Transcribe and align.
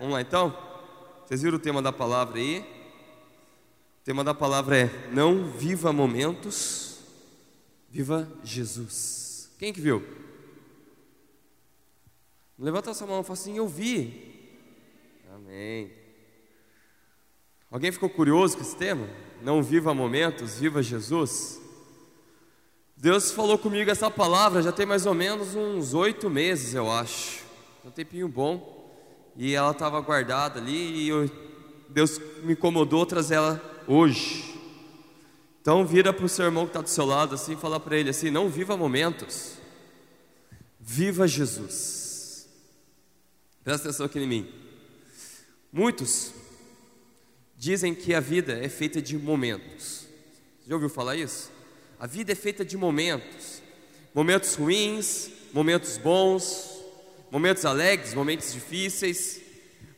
Vamos 0.00 0.14
lá 0.14 0.22
então? 0.22 0.56
Vocês 1.26 1.42
viram 1.42 1.58
o 1.58 1.60
tema 1.60 1.82
da 1.82 1.92
palavra 1.92 2.38
aí? 2.38 2.60
O 2.60 4.02
tema 4.02 4.24
da 4.24 4.32
palavra 4.32 4.78
é: 4.78 5.10
Não 5.12 5.44
viva 5.44 5.92
momentos, 5.92 7.00
viva 7.90 8.26
Jesus. 8.42 9.50
Quem 9.58 9.74
que 9.74 9.80
viu? 9.80 10.02
Levanta 12.58 12.94
sua 12.94 13.06
mão 13.06 13.20
e 13.20 13.24
fala 13.24 13.38
assim: 13.38 13.58
Eu 13.58 13.68
vi. 13.68 14.58
Amém. 15.34 15.92
Alguém 17.70 17.92
ficou 17.92 18.08
curioso 18.08 18.56
com 18.56 18.62
esse 18.62 18.76
tema? 18.76 19.06
Não 19.42 19.62
viva 19.62 19.92
momentos, 19.92 20.58
viva 20.58 20.82
Jesus. 20.82 21.60
Deus 22.96 23.32
falou 23.32 23.58
comigo 23.58 23.90
essa 23.90 24.10
palavra 24.10 24.62
já 24.62 24.72
tem 24.72 24.86
mais 24.86 25.04
ou 25.04 25.12
menos 25.12 25.54
uns 25.54 25.92
oito 25.92 26.30
meses, 26.30 26.74
eu 26.74 26.90
acho. 26.90 27.44
Um 27.84 27.90
tempinho 27.90 28.26
bom. 28.26 28.79
E 29.42 29.54
ela 29.54 29.70
estava 29.70 29.98
guardada 30.02 30.60
ali 30.60 30.98
e 30.98 31.08
eu, 31.08 31.30
Deus 31.88 32.20
me 32.42 32.52
incomodou 32.52 33.06
trazer 33.06 33.36
ela 33.36 33.82
hoje. 33.88 34.54
Então 35.62 35.86
vira 35.86 36.12
para 36.12 36.26
o 36.26 36.28
seu 36.28 36.44
irmão 36.44 36.66
que 36.66 36.70
está 36.72 36.82
do 36.82 36.90
seu 36.90 37.06
lado 37.06 37.34
assim 37.34 37.54
e 37.54 37.56
fala 37.56 37.80
para 37.80 37.96
ele 37.96 38.10
assim: 38.10 38.30
não 38.30 38.50
viva 38.50 38.76
momentos, 38.76 39.54
viva 40.78 41.26
Jesus. 41.26 42.46
Presta 43.64 43.88
atenção 43.88 44.04
aqui 44.04 44.18
em 44.18 44.26
mim. 44.26 44.52
Muitos 45.72 46.34
dizem 47.56 47.94
que 47.94 48.12
a 48.12 48.20
vida 48.20 48.52
é 48.62 48.68
feita 48.68 49.00
de 49.00 49.16
momentos. 49.16 50.06
Já 50.66 50.74
ouviu 50.74 50.90
falar 50.90 51.16
isso? 51.16 51.50
A 51.98 52.06
vida 52.06 52.32
é 52.32 52.34
feita 52.34 52.62
de 52.62 52.76
momentos, 52.76 53.62
momentos 54.14 54.54
ruins, 54.54 55.30
momentos 55.50 55.96
bons, 55.96 56.69
momentos 57.30 57.64
alegres, 57.64 58.14
momentos 58.14 58.52
difíceis, 58.52 59.40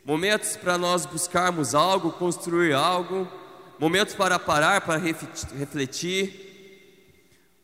momentos 0.05 0.57
para 0.57 0.77
nós 0.77 1.07
buscarmos 1.07 1.75
algo, 1.75 2.13
construir 2.13 2.75
algo, 2.75 3.27
momentos 3.79 4.15
para 4.15 4.39
parar, 4.39 4.83
para 4.83 4.99
refletir, 4.99 6.53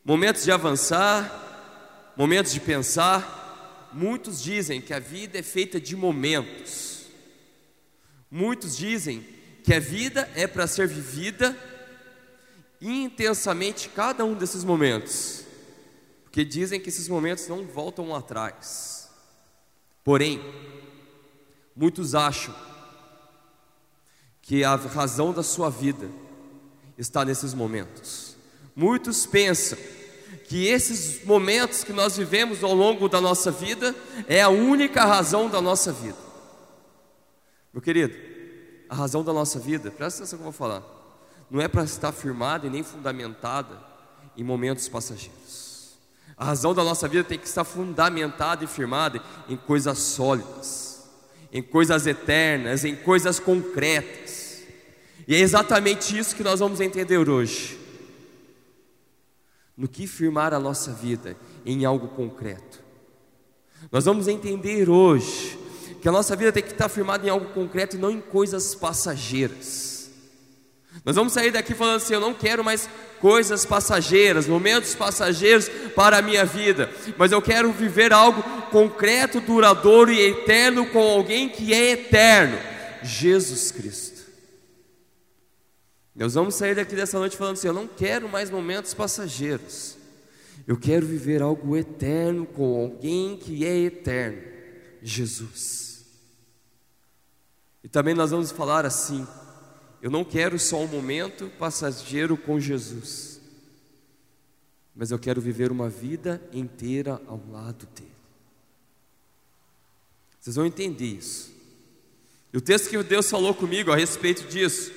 momentos 0.05 0.44
de 0.44 0.50
avançar, 0.50 2.12
momentos 2.16 2.52
de 2.52 2.60
pensar. 2.60 3.91
Muitos 3.92 4.42
dizem 4.42 4.80
que 4.80 4.94
a 4.94 4.98
vida 4.98 5.38
é 5.38 5.42
feita 5.42 5.80
de 5.80 5.94
momentos. 5.94 7.06
Muitos 8.30 8.77
dizem 8.77 9.27
que 9.64 9.75
a 9.75 9.80
vida 9.80 10.30
é 10.34 10.47
para 10.47 10.66
ser 10.66 10.86
vivida 10.86 11.56
intensamente 12.80 13.88
cada 13.88 14.25
um 14.25 14.34
desses 14.34 14.62
momentos, 14.62 15.44
porque 16.25 16.44
dizem 16.44 16.80
que 16.80 16.88
esses 16.88 17.08
momentos 17.08 17.48
não 17.48 17.66
voltam 17.66 18.14
atrás. 18.14 19.08
Porém, 20.09 20.41
muitos 21.77 22.14
acham 22.14 22.55
que 24.41 24.65
a 24.65 24.75
razão 24.75 25.34
da 25.34 25.42
sua 25.42 25.69
vida 25.69 26.09
está 26.97 27.27
nesses 27.27 27.53
momentos. 27.53 28.34
Muitos 28.75 29.27
pensam 29.27 29.77
que 30.48 30.67
esses 30.67 31.23
momentos 31.27 31.84
que 31.84 31.92
nós 31.92 32.17
vivemos 32.17 32.65
ao 32.65 32.73
longo 32.73 33.06
da 33.06 33.20
nossa 33.20 33.50
vida 33.50 33.95
é 34.27 34.41
a 34.41 34.48
única 34.48 35.05
razão 35.05 35.47
da 35.47 35.61
nossa 35.61 35.92
vida. 35.92 36.17
Meu 37.70 37.83
querido, 37.83 38.17
a 38.89 38.95
razão 38.95 39.22
da 39.22 39.34
nossa 39.34 39.59
vida, 39.59 39.91
presta 39.91 40.22
atenção 40.22 40.39
que 40.39 40.43
eu 40.43 40.50
vou 40.50 40.53
falar 40.53 40.83
não 41.50 41.61
é 41.61 41.69
para 41.69 41.84
estar 41.84 42.12
firmada 42.12 42.67
e 42.67 42.70
nem 42.70 42.83
fundamentada 42.83 43.78
em 44.39 44.43
momentos 44.43 44.89
passageiros. 44.89 45.67
A 46.39 46.44
razão 46.44 46.72
da 46.72 46.84
nossa 46.84 47.08
vida 47.08 47.25
tem 47.25 47.39
que 47.39 47.48
estar 47.48 47.64
fundamentada 47.64 48.62
e 48.62 48.69
firmada 48.69 49.20
em 49.48 49.56
coisas 49.56 49.98
sólidas, 49.98 51.08
em 51.53 51.61
coisas 51.61 52.06
eternas, 52.06 52.84
em 52.84 52.94
coisas 52.94 53.41
concretas. 53.41 54.62
E 55.27 55.34
é 55.34 55.39
exatamente 55.41 56.16
isso 56.16 56.36
que 56.36 56.44
nós 56.44 56.61
vamos 56.61 56.81
entender 56.81 57.28
hoje. 57.28 57.77
No 59.77 59.88
que 59.88 60.06
firmar 60.06 60.54
a 60.54 60.60
nossa 60.60 60.93
vida 60.93 61.37
em 61.66 61.84
algo 61.84 62.09
concreto. 62.09 62.81
Nós 63.91 64.05
vamos 64.05 64.28
entender 64.28 64.88
hoje 64.88 65.59
que 66.00 66.09
a 66.09 66.12
nossa 66.12 66.37
vida 66.37 66.53
tem 66.53 66.62
que 66.62 66.70
estar 66.70 66.88
firmada 66.88 67.26
em 67.26 67.31
algo 67.31 67.53
concreto 67.53 67.97
e 67.97 67.99
não 67.99 68.10
em 68.10 68.20
coisas 68.20 68.75
passageiras. 68.75 69.88
Nós 71.04 71.16
vamos 71.16 71.32
sair 71.32 71.50
daqui 71.50 71.75
falando 71.75 71.97
assim: 71.97 72.14
eu 72.14 72.20
não 72.20 72.34
quero 72.34 72.64
mais 72.64 72.88
coisas 73.20 73.64
passageiras, 73.64 74.47
momentos 74.47 74.94
passageiros 74.94 75.69
para 75.94 76.19
a 76.19 76.22
minha 76.22 76.44
vida, 76.44 76.91
mas 77.16 77.32
eu 77.32 77.42
quero 77.42 77.72
viver 77.72 78.12
algo 78.12 78.42
concreto, 78.70 79.41
duradouro 79.41 80.12
e 80.12 80.20
eterno 80.20 80.87
com 80.87 81.00
alguém 81.00 81.48
que 81.48 81.75
é 81.75 81.91
eterno 81.91 82.58
Jesus 83.03 83.70
Cristo. 83.70 84.19
Nós 86.14 86.34
vamos 86.34 86.56
sair 86.56 86.75
daqui 86.75 86.97
dessa 86.97 87.19
noite 87.19 87.37
falando 87.37 87.54
assim: 87.54 87.69
eu 87.69 87.75
não 87.75 87.87
quero 87.87 88.28
mais 88.28 88.50
momentos 88.50 88.94
passageiros, 88.94 89.97
eu 90.66 90.76
quero 90.76 91.06
viver 91.06 91.42
algo 91.42 91.76
eterno 91.76 92.44
com 92.47 92.82
alguém 92.82 93.37
que 93.37 93.64
é 93.64 93.76
eterno 93.78 94.42
Jesus. 95.03 96.04
E 97.82 97.88
também 97.88 98.14
nós 98.14 98.32
vamos 98.32 98.50
falar 98.50 98.84
assim 98.84 99.26
eu 100.00 100.10
não 100.10 100.25
quero 100.25 100.59
só 100.59 100.78
um 100.78 100.86
momento 100.86 101.50
passageiro 101.59 102.36
com 102.36 102.60
Jesus, 102.60 103.41
mas 104.94 105.10
eu 105.10 105.19
quero 105.19 105.41
viver 105.41 105.70
uma 105.70 105.88
vida 105.88 106.42
inteira 106.53 107.20
ao 107.26 107.41
lado 107.50 107.86
dele. 107.94 108.08
Vocês 110.41 110.56
vão 110.56 110.66
entender 110.66 111.06
isso. 111.06 111.53
E 112.53 112.56
o 112.56 112.60
texto 112.60 112.88
que 112.88 113.03
Deus 113.03 113.28
falou 113.28 113.54
comigo 113.54 113.92
a 113.92 113.97
respeito 113.97 114.48
disso 114.48 114.92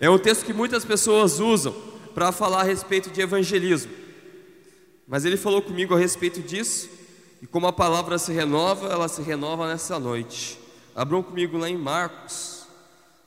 é 0.00 0.08
um 0.08 0.18
texto 0.18 0.44
que 0.44 0.52
muitas 0.52 0.84
pessoas 0.84 1.40
usam 1.40 1.72
para 2.14 2.32
falar 2.32 2.60
a 2.60 2.64
respeito 2.64 3.10
de 3.10 3.20
evangelismo. 3.20 3.92
Mas 5.06 5.24
ele 5.24 5.36
falou 5.36 5.60
comigo 5.60 5.94
a 5.94 5.98
respeito 5.98 6.40
disso, 6.40 6.88
e 7.42 7.46
como 7.46 7.66
a 7.66 7.72
palavra 7.72 8.16
se 8.18 8.32
renova, 8.32 8.88
ela 8.88 9.08
se 9.08 9.20
renova 9.20 9.68
nessa 9.68 9.98
noite. 9.98 10.58
Abram 10.94 11.22
comigo 11.22 11.58
lá 11.58 11.68
em 11.68 11.76
Marcos, 11.76 12.53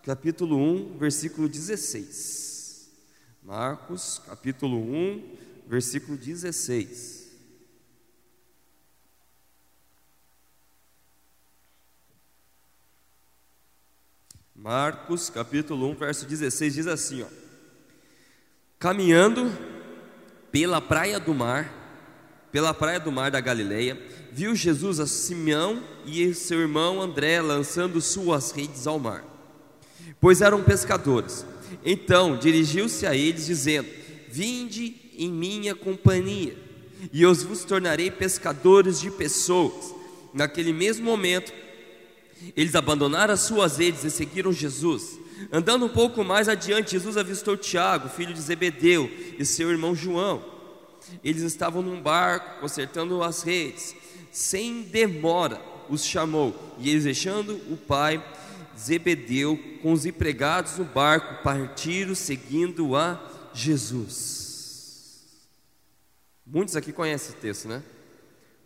capítulo 0.07 0.55
1, 0.55 0.97
versículo 0.97 1.49
16. 1.49 2.89
Marcos, 3.43 4.21
capítulo 4.25 4.77
1, 4.77 5.37
versículo 5.67 6.17
16. 6.17 7.27
Marcos, 14.55 15.29
capítulo 15.29 15.89
1, 15.89 15.95
verso 15.95 16.25
16 16.25 16.73
diz 16.73 16.87
assim, 16.87 17.23
ó: 17.23 17.27
Caminhando 18.79 19.51
pela 20.49 20.79
praia 20.79 21.19
do 21.19 21.33
mar, 21.33 21.69
pela 22.49 22.73
praia 22.73 23.01
do 23.01 23.11
mar 23.11 23.29
da 23.29 23.41
Galileia, 23.41 24.01
viu 24.31 24.55
Jesus 24.55 25.01
a 25.01 25.05
Simeão 25.05 25.83
e 26.05 26.33
seu 26.33 26.61
irmão 26.61 27.01
André 27.01 27.41
lançando 27.41 27.99
suas 27.99 28.51
redes 28.51 28.87
ao 28.87 28.97
mar 28.97 29.35
pois 30.19 30.41
eram 30.41 30.63
pescadores. 30.63 31.45
Então 31.85 32.37
dirigiu-se 32.37 33.05
a 33.05 33.15
eles, 33.15 33.45
dizendo: 33.45 33.87
Vinde 34.29 34.95
em 35.17 35.29
minha 35.31 35.75
companhia, 35.75 36.57
e 37.11 37.21
eu 37.21 37.33
vos 37.33 37.63
tornarei 37.63 38.11
pescadores 38.11 38.99
de 38.99 39.09
pessoas. 39.11 39.95
Naquele 40.33 40.73
mesmo 40.73 41.05
momento, 41.05 41.51
eles 42.55 42.75
abandonaram 42.75 43.33
as 43.33 43.41
suas 43.41 43.77
redes 43.77 44.03
e 44.03 44.11
seguiram 44.11 44.51
Jesus. 44.51 45.19
Andando 45.51 45.85
um 45.85 45.89
pouco 45.89 46.23
mais 46.23 46.49
adiante, 46.49 46.91
Jesus 46.91 47.17
avistou 47.17 47.55
Tiago, 47.55 48.09
filho 48.09 48.33
de 48.33 48.41
Zebedeu, 48.41 49.09
e 49.37 49.45
seu 49.45 49.69
irmão 49.69 49.95
João. 49.95 50.43
Eles 51.23 51.43
estavam 51.43 51.81
num 51.81 52.01
barco 52.01 52.59
consertando 52.61 53.23
as 53.23 53.43
redes. 53.43 53.95
Sem 54.31 54.81
demora, 54.81 55.61
os 55.89 56.03
chamou, 56.03 56.55
e 56.79 56.89
eles, 56.89 57.05
deixando 57.05 57.53
o 57.71 57.77
pai, 57.77 58.23
Zebedeu 58.77 59.57
com 59.81 59.91
os 59.91 60.05
empregados 60.05 60.77
no 60.77 60.85
barco 60.85 61.43
partiram 61.43 62.13
seguindo 62.13 62.95
a 62.95 63.49
Jesus. 63.53 65.25
Muitos 66.45 66.75
aqui 66.75 66.93
conhecem 66.93 67.29
esse 67.31 67.37
texto, 67.37 67.67
né? 67.67 67.83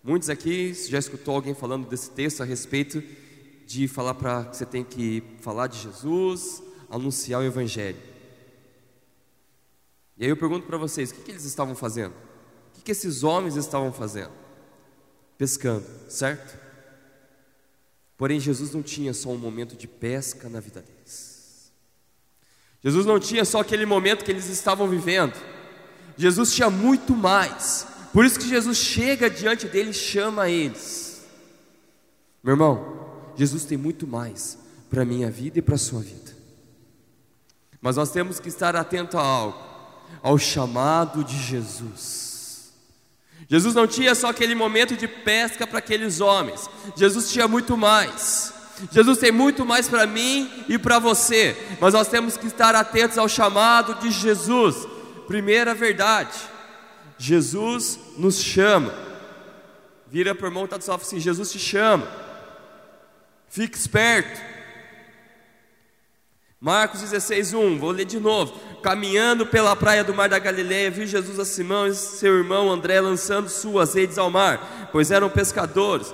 Muitos 0.03 0.29
aqui 0.29 0.73
já 0.73 0.99
escutou 0.99 1.35
alguém 1.35 1.53
falando 1.53 1.87
desse 1.87 2.11
texto 2.11 2.41
a 2.41 2.45
respeito 2.45 3.01
de 3.65 3.87
falar 3.87 4.15
para 4.15 4.45
que 4.45 4.57
você 4.57 4.65
tem 4.65 4.83
que 4.83 5.23
falar 5.39 5.67
de 5.67 5.79
Jesus, 5.79 6.61
anunciar 6.89 7.41
o 7.41 7.45
Evangelho. 7.45 7.97
E 10.17 10.25
aí 10.25 10.29
eu 10.29 10.37
pergunto 10.37 10.67
para 10.67 10.77
vocês: 10.77 11.09
o 11.09 11.15
que, 11.15 11.21
que 11.21 11.31
eles 11.31 11.45
estavam 11.45 11.73
fazendo? 11.73 12.11
O 12.11 12.73
que, 12.75 12.81
que 12.81 12.91
esses 12.91 13.23
homens 13.23 13.55
estavam 13.55 13.91
fazendo? 13.91 14.31
Pescando, 15.37 15.85
certo? 16.07 16.60
Porém, 18.21 18.39
Jesus 18.39 18.71
não 18.71 18.83
tinha 18.83 19.15
só 19.15 19.29
um 19.29 19.37
momento 19.39 19.75
de 19.75 19.87
pesca 19.87 20.47
na 20.47 20.59
vida 20.59 20.79
deles. 20.79 21.71
Jesus 22.79 23.03
não 23.03 23.19
tinha 23.19 23.43
só 23.43 23.61
aquele 23.61 23.83
momento 23.83 24.23
que 24.23 24.29
eles 24.29 24.45
estavam 24.45 24.87
vivendo. 24.87 25.33
Jesus 26.15 26.53
tinha 26.53 26.69
muito 26.69 27.15
mais. 27.15 27.87
Por 28.13 28.23
isso 28.23 28.39
que 28.39 28.47
Jesus 28.47 28.77
chega 28.77 29.27
diante 29.27 29.67
deles 29.67 29.95
e 29.95 29.99
chama 29.99 30.47
eles. 30.47 31.25
Meu 32.43 32.53
irmão, 32.53 33.33
Jesus 33.35 33.65
tem 33.65 33.75
muito 33.75 34.05
mais 34.05 34.55
para 34.87 35.01
a 35.01 35.05
minha 35.05 35.31
vida 35.31 35.57
e 35.57 35.61
para 35.63 35.73
a 35.73 35.79
sua 35.79 36.01
vida. 36.01 36.31
Mas 37.81 37.95
nós 37.95 38.11
temos 38.11 38.39
que 38.39 38.49
estar 38.49 38.75
atento 38.75 39.17
a 39.17 39.23
algo, 39.23 39.57
ao 40.21 40.37
chamado 40.37 41.23
de 41.23 41.41
Jesus. 41.41 42.30
Jesus 43.51 43.75
não 43.75 43.85
tinha 43.85 44.15
só 44.15 44.29
aquele 44.29 44.55
momento 44.55 44.95
de 44.95 45.09
pesca 45.09 45.67
para 45.67 45.79
aqueles 45.79 46.21
homens, 46.21 46.69
Jesus 46.95 47.29
tinha 47.29 47.49
muito 47.49 47.75
mais. 47.75 48.53
Jesus 48.89 49.17
tem 49.17 49.29
muito 49.29 49.65
mais 49.65 49.89
para 49.89 50.07
mim 50.07 50.49
e 50.69 50.77
para 50.77 50.99
você, 50.99 51.57
mas 51.81 51.93
nós 51.93 52.07
temos 52.07 52.37
que 52.37 52.47
estar 52.47 52.73
atentos 52.73 53.17
ao 53.17 53.27
chamado 53.27 53.95
de 53.95 54.09
Jesus. 54.09 54.87
Primeira 55.27 55.75
verdade, 55.75 56.31
Jesus 57.17 57.99
nos 58.17 58.39
chama. 58.41 58.93
Vira 60.07 60.33
para 60.33 60.45
o 60.45 60.47
irmão 60.47 60.63
está 60.63 60.77
do 60.77 60.91
assim: 60.93 61.19
Jesus 61.19 61.51
te 61.51 61.59
chama. 61.59 62.07
Fique 63.49 63.77
esperto. 63.77 64.41
Marcos 66.59 67.01
16, 67.01 67.53
1, 67.53 67.79
vou 67.79 67.91
ler 67.91 68.05
de 68.05 68.19
novo. 68.19 68.57
Caminhando 68.81 69.45
pela 69.45 69.75
praia 69.75 70.03
do 70.03 70.13
mar 70.13 70.29
da 70.29 70.39
Galileia, 70.39 70.91
viu 70.91 71.05
Jesus 71.05 71.39
a 71.39 71.45
Simão 71.45 71.87
e 71.87 71.93
seu 71.93 72.37
irmão 72.37 72.71
André 72.71 72.99
lançando 72.99 73.47
suas 73.49 73.93
redes 73.93 74.17
ao 74.17 74.29
mar, 74.29 74.89
pois 74.91 75.11
eram 75.11 75.29
pescadores. 75.29 76.13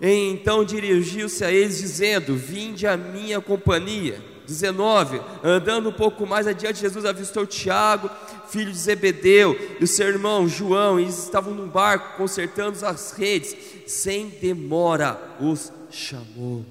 Então 0.00 0.64
dirigiu-se 0.64 1.44
a 1.44 1.50
eles, 1.50 1.78
dizendo: 1.78 2.36
Vinde 2.36 2.86
à 2.86 2.96
minha 2.96 3.40
companhia. 3.40 4.22
19, 4.46 5.20
andando 5.44 5.90
um 5.90 5.92
pouco 5.92 6.26
mais 6.26 6.46
adiante, 6.46 6.80
Jesus 6.80 7.04
avistou 7.04 7.46
Tiago, 7.46 8.08
filho 8.48 8.72
de 8.72 8.78
Zebedeu, 8.78 9.54
e 9.78 9.84
o 9.84 9.86
seu 9.86 10.08
irmão 10.08 10.48
João, 10.48 10.98
e 10.98 11.02
eles 11.02 11.22
estavam 11.22 11.52
num 11.52 11.68
barco 11.68 12.16
consertando 12.16 12.82
as 12.86 13.12
redes. 13.12 13.54
Sem 13.86 14.28
demora 14.28 15.20
os 15.38 15.70
chamou. 15.90 16.64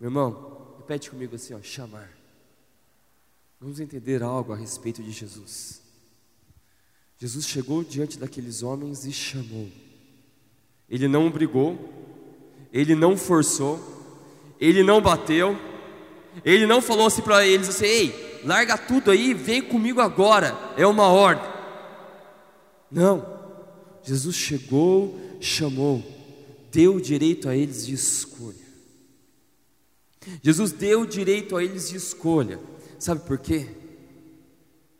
Meu 0.00 0.08
irmão, 0.08 0.48
Repete 0.88 1.10
comigo 1.10 1.34
assim, 1.34 1.52
ó, 1.52 1.58
chamar. 1.60 2.17
Vamos 3.60 3.80
entender 3.80 4.22
algo 4.22 4.52
a 4.52 4.56
respeito 4.56 5.02
de 5.02 5.10
Jesus. 5.10 5.82
Jesus 7.18 7.46
chegou 7.46 7.82
diante 7.82 8.18
daqueles 8.18 8.62
homens 8.62 9.04
e 9.04 9.12
chamou. 9.12 9.68
Ele 10.88 11.08
não 11.08 11.26
obrigou, 11.26 11.76
ele 12.72 12.94
não 12.94 13.16
forçou, 13.16 13.80
ele 14.60 14.84
não 14.84 15.00
bateu, 15.00 15.58
ele 16.44 16.66
não 16.66 16.80
falou 16.80 17.06
assim 17.06 17.22
para 17.22 17.44
eles 17.44 17.68
assim: 17.68 17.84
"Ei, 17.84 18.40
larga 18.44 18.78
tudo 18.78 19.10
aí, 19.10 19.34
vem 19.34 19.60
comigo 19.60 20.00
agora". 20.00 20.56
É 20.76 20.86
uma 20.86 21.08
ordem. 21.08 21.50
Não. 22.90 23.38
Jesus 24.02 24.36
chegou, 24.36 25.18
chamou, 25.40 26.02
deu 26.70 27.00
direito 27.00 27.48
a 27.48 27.56
eles 27.56 27.86
de 27.86 27.94
escolha. 27.94 28.56
Jesus 30.42 30.72
deu 30.72 31.04
direito 31.04 31.56
a 31.56 31.64
eles 31.64 31.88
de 31.90 31.96
escolha. 31.96 32.60
Sabe 32.98 33.20
por 33.20 33.38
quê? 33.38 33.68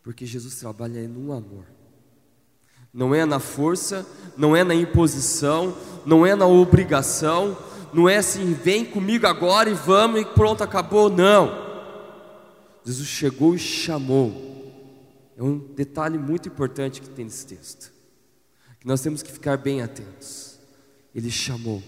Porque 0.03 0.25
Jesus 0.25 0.55
trabalha 0.57 1.07
no 1.09 1.33
amor. 1.33 1.65
Não 2.93 3.15
é 3.15 3.25
na 3.25 3.39
força, 3.39 4.07
não 4.37 4.57
é 4.57 4.65
na 4.65 4.75
imposição, 4.75 5.77
não 6.07 6.25
é 6.25 6.35
na 6.35 6.47
obrigação, 6.47 7.57
não 7.93 8.09
é 8.09 8.17
assim, 8.17 8.55
vem 8.55 8.85
comigo 8.85 9.27
agora 9.27 9.69
e 9.69 9.75
vamos 9.75 10.21
e 10.21 10.25
pronto, 10.25 10.63
acabou. 10.63 11.11
Não. 11.11 11.69
Jesus 12.85 13.09
chegou 13.09 13.55
e 13.55 13.59
chamou. 13.59 14.49
É 15.37 15.43
um 15.43 15.59
detalhe 15.59 16.19
muito 16.19 16.49
importante 16.49 17.01
que 17.01 17.09
tem 17.09 17.25
nesse 17.25 17.47
texto. 17.47 17.93
Que 18.81 18.87
nós 18.87 19.01
temos 19.01 19.23
que 19.23 19.31
ficar 19.31 19.57
bem 19.57 19.83
atentos. 19.83 20.59
Ele 21.15 21.31
chamou, 21.31 21.83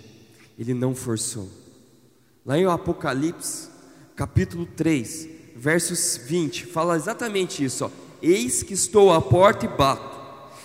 ele 0.59 0.75
não 0.75 0.95
forçou. 0.95 1.49
Lá 2.45 2.59
em 2.59 2.67
Apocalipse, 2.67 3.69
capítulo 4.15 4.67
3, 4.67 5.40
versos 5.61 6.19
20, 6.25 6.65
fala 6.65 6.97
exatamente 6.97 7.63
isso: 7.63 7.85
ó. 7.85 7.91
Eis 8.23 8.63
que 8.63 8.75
estou 8.75 9.13
à 9.13 9.21
porta 9.21 9.67
e 9.67 9.69
bato. 9.69 10.19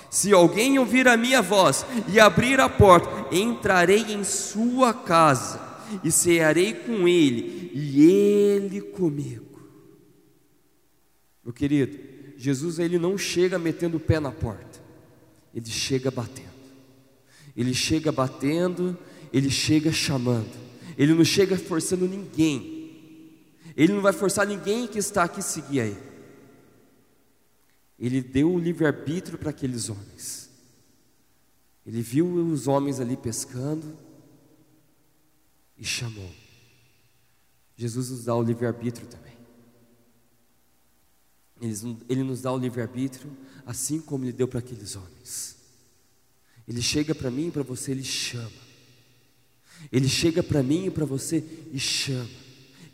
Se 0.10 0.32
alguém 0.32 0.80
ouvir 0.80 1.08
a 1.08 1.18
minha 1.18 1.42
voz 1.42 1.86
e 2.08 2.20
abrir 2.20 2.60
a 2.60 2.70
porta, 2.70 3.36
entrarei 3.36 4.14
em 4.14 4.24
sua 4.24 4.94
casa 4.94 5.62
e 6.04 6.12
cearei 6.12 6.74
com 6.74 7.08
ele 7.08 7.72
e 7.74 8.02
ele 8.02 8.82
comigo. 8.82 9.60
Meu 11.44 11.54
querido, 11.54 11.98
Jesus 12.38 12.80
ele 12.80 12.98
não 12.98 13.18
chega 13.18 13.60
metendo 13.60 13.98
o 13.98 14.00
pé 14.00 14.20
na 14.20 14.32
porta, 14.32 14.80
ele 15.54 15.70
chega 15.70 16.10
batendo. 16.10 16.56
Ele 17.56 17.74
chega 17.74 18.12
batendo, 18.12 18.98
ele 19.32 19.50
chega 19.50 19.92
chamando. 19.92 20.52
Ele 20.98 21.14
não 21.14 21.24
chega 21.24 21.58
forçando 21.58 22.08
ninguém. 22.08 22.75
Ele 23.76 23.94
não 23.94 24.02
vai 24.02 24.14
forçar 24.14 24.48
ninguém 24.48 24.88
que 24.88 24.98
está 24.98 25.24
aqui 25.24 25.40
a 25.40 25.44
seguir 25.44 25.82
a 25.82 25.86
Ele. 25.86 26.04
Ele 28.00 28.22
deu 28.22 28.54
o 28.54 28.60
livre-arbítrio 28.60 29.38
para 29.38 29.50
aqueles 29.50 29.90
homens. 29.90 30.50
Ele 31.86 32.02
viu 32.02 32.26
os 32.26 32.68
homens 32.68 33.00
ali 33.00 33.16
pescando 33.16 33.98
e 35.78 35.86
chamou. 35.86 36.32
Jesus 37.78 38.10
nos 38.10 38.26
dá 38.26 38.36
o 38.36 38.42
livre-arbítrio 38.42 39.08
também. 39.08 39.36
Ele 42.10 42.24
nos 42.24 42.42
dá 42.42 42.52
o 42.52 42.58
livre-arbítrio, 42.58 43.32
assim 43.66 44.00
como 44.00 44.26
Ele 44.26 44.34
deu 44.34 44.48
para 44.48 44.60
aqueles 44.60 44.96
homens. 44.96 45.58
Ele 46.68 46.82
chega 46.82 47.14
para 47.14 47.30
mim 47.30 47.48
e 47.48 47.52
para 47.52 47.64
você, 47.64 47.92
Ele 47.92 48.04
chama. 48.04 48.66
Ele 49.92 50.08
chega 50.08 50.42
para 50.42 50.64
mim 50.64 50.88
e 50.88 50.92
para 50.92 51.06
você 51.06 51.44
e 51.72 51.80
chama. 51.80 52.45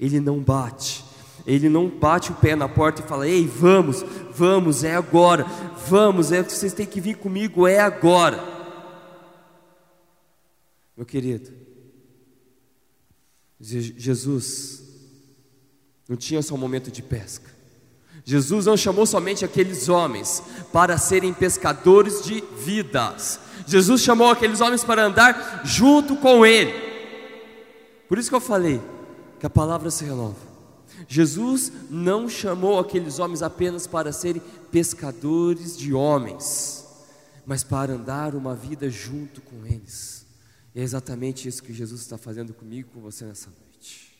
Ele 0.01 0.19
não 0.19 0.39
bate. 0.39 1.05
Ele 1.45 1.69
não 1.69 1.87
bate 1.87 2.31
o 2.31 2.35
pé 2.35 2.55
na 2.55 2.67
porta 2.67 3.03
e 3.03 3.07
fala: 3.07 3.27
"Ei, 3.27 3.45
vamos, 3.45 4.03
vamos, 4.31 4.83
é 4.83 4.95
agora. 4.95 5.45
Vamos, 5.87 6.31
é 6.31 6.41
vocês 6.41 6.73
têm 6.73 6.87
que 6.87 6.99
vir 6.99 7.17
comigo, 7.17 7.67
é 7.67 7.79
agora." 7.79 8.43
Meu 10.97 11.05
querido, 11.05 11.51
Jesus 13.59 14.81
não 16.09 16.17
tinha 16.17 16.41
só 16.41 16.55
um 16.55 16.57
momento 16.57 16.91
de 16.91 17.03
pesca. 17.03 17.49
Jesus 18.25 18.65
não 18.65 18.77
chamou 18.77 19.05
somente 19.05 19.45
aqueles 19.45 19.87
homens 19.87 20.43
para 20.71 20.97
serem 20.97 21.33
pescadores 21.33 22.23
de 22.23 22.43
vidas. 22.57 23.39
Jesus 23.65 24.01
chamou 24.01 24.29
aqueles 24.29 24.61
homens 24.61 24.83
para 24.83 25.05
andar 25.05 25.61
junto 25.63 26.15
com 26.17 26.45
Ele. 26.45 26.73
Por 28.07 28.17
isso 28.17 28.29
que 28.29 28.35
eu 28.35 28.41
falei 28.41 28.81
que 29.41 29.47
a 29.47 29.49
palavra 29.49 29.89
se 29.89 30.05
renova. 30.05 30.37
Jesus 31.07 31.71
não 31.89 32.29
chamou 32.29 32.77
aqueles 32.77 33.17
homens 33.17 33.41
apenas 33.41 33.87
para 33.87 34.11
serem 34.11 34.39
pescadores 34.71 35.75
de 35.75 35.95
homens, 35.95 36.85
mas 37.43 37.63
para 37.63 37.93
andar 37.93 38.35
uma 38.35 38.53
vida 38.53 38.87
junto 38.87 39.41
com 39.41 39.65
eles. 39.65 40.27
E 40.75 40.79
é 40.79 40.83
exatamente 40.83 41.47
isso 41.47 41.63
que 41.63 41.73
Jesus 41.73 42.01
está 42.01 42.19
fazendo 42.19 42.53
comigo 42.53 42.87
e 42.91 42.93
com 42.93 43.01
você 43.01 43.25
nessa 43.25 43.49
noite. 43.49 44.15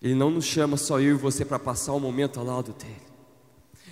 Ele 0.00 0.14
não 0.14 0.30
nos 0.30 0.46
chama 0.46 0.78
só 0.78 0.98
eu 0.98 1.10
e 1.10 1.18
você 1.18 1.44
para 1.44 1.58
passar 1.58 1.92
um 1.92 2.00
momento 2.00 2.40
ao 2.40 2.46
lado 2.46 2.72
dele. 2.72 3.12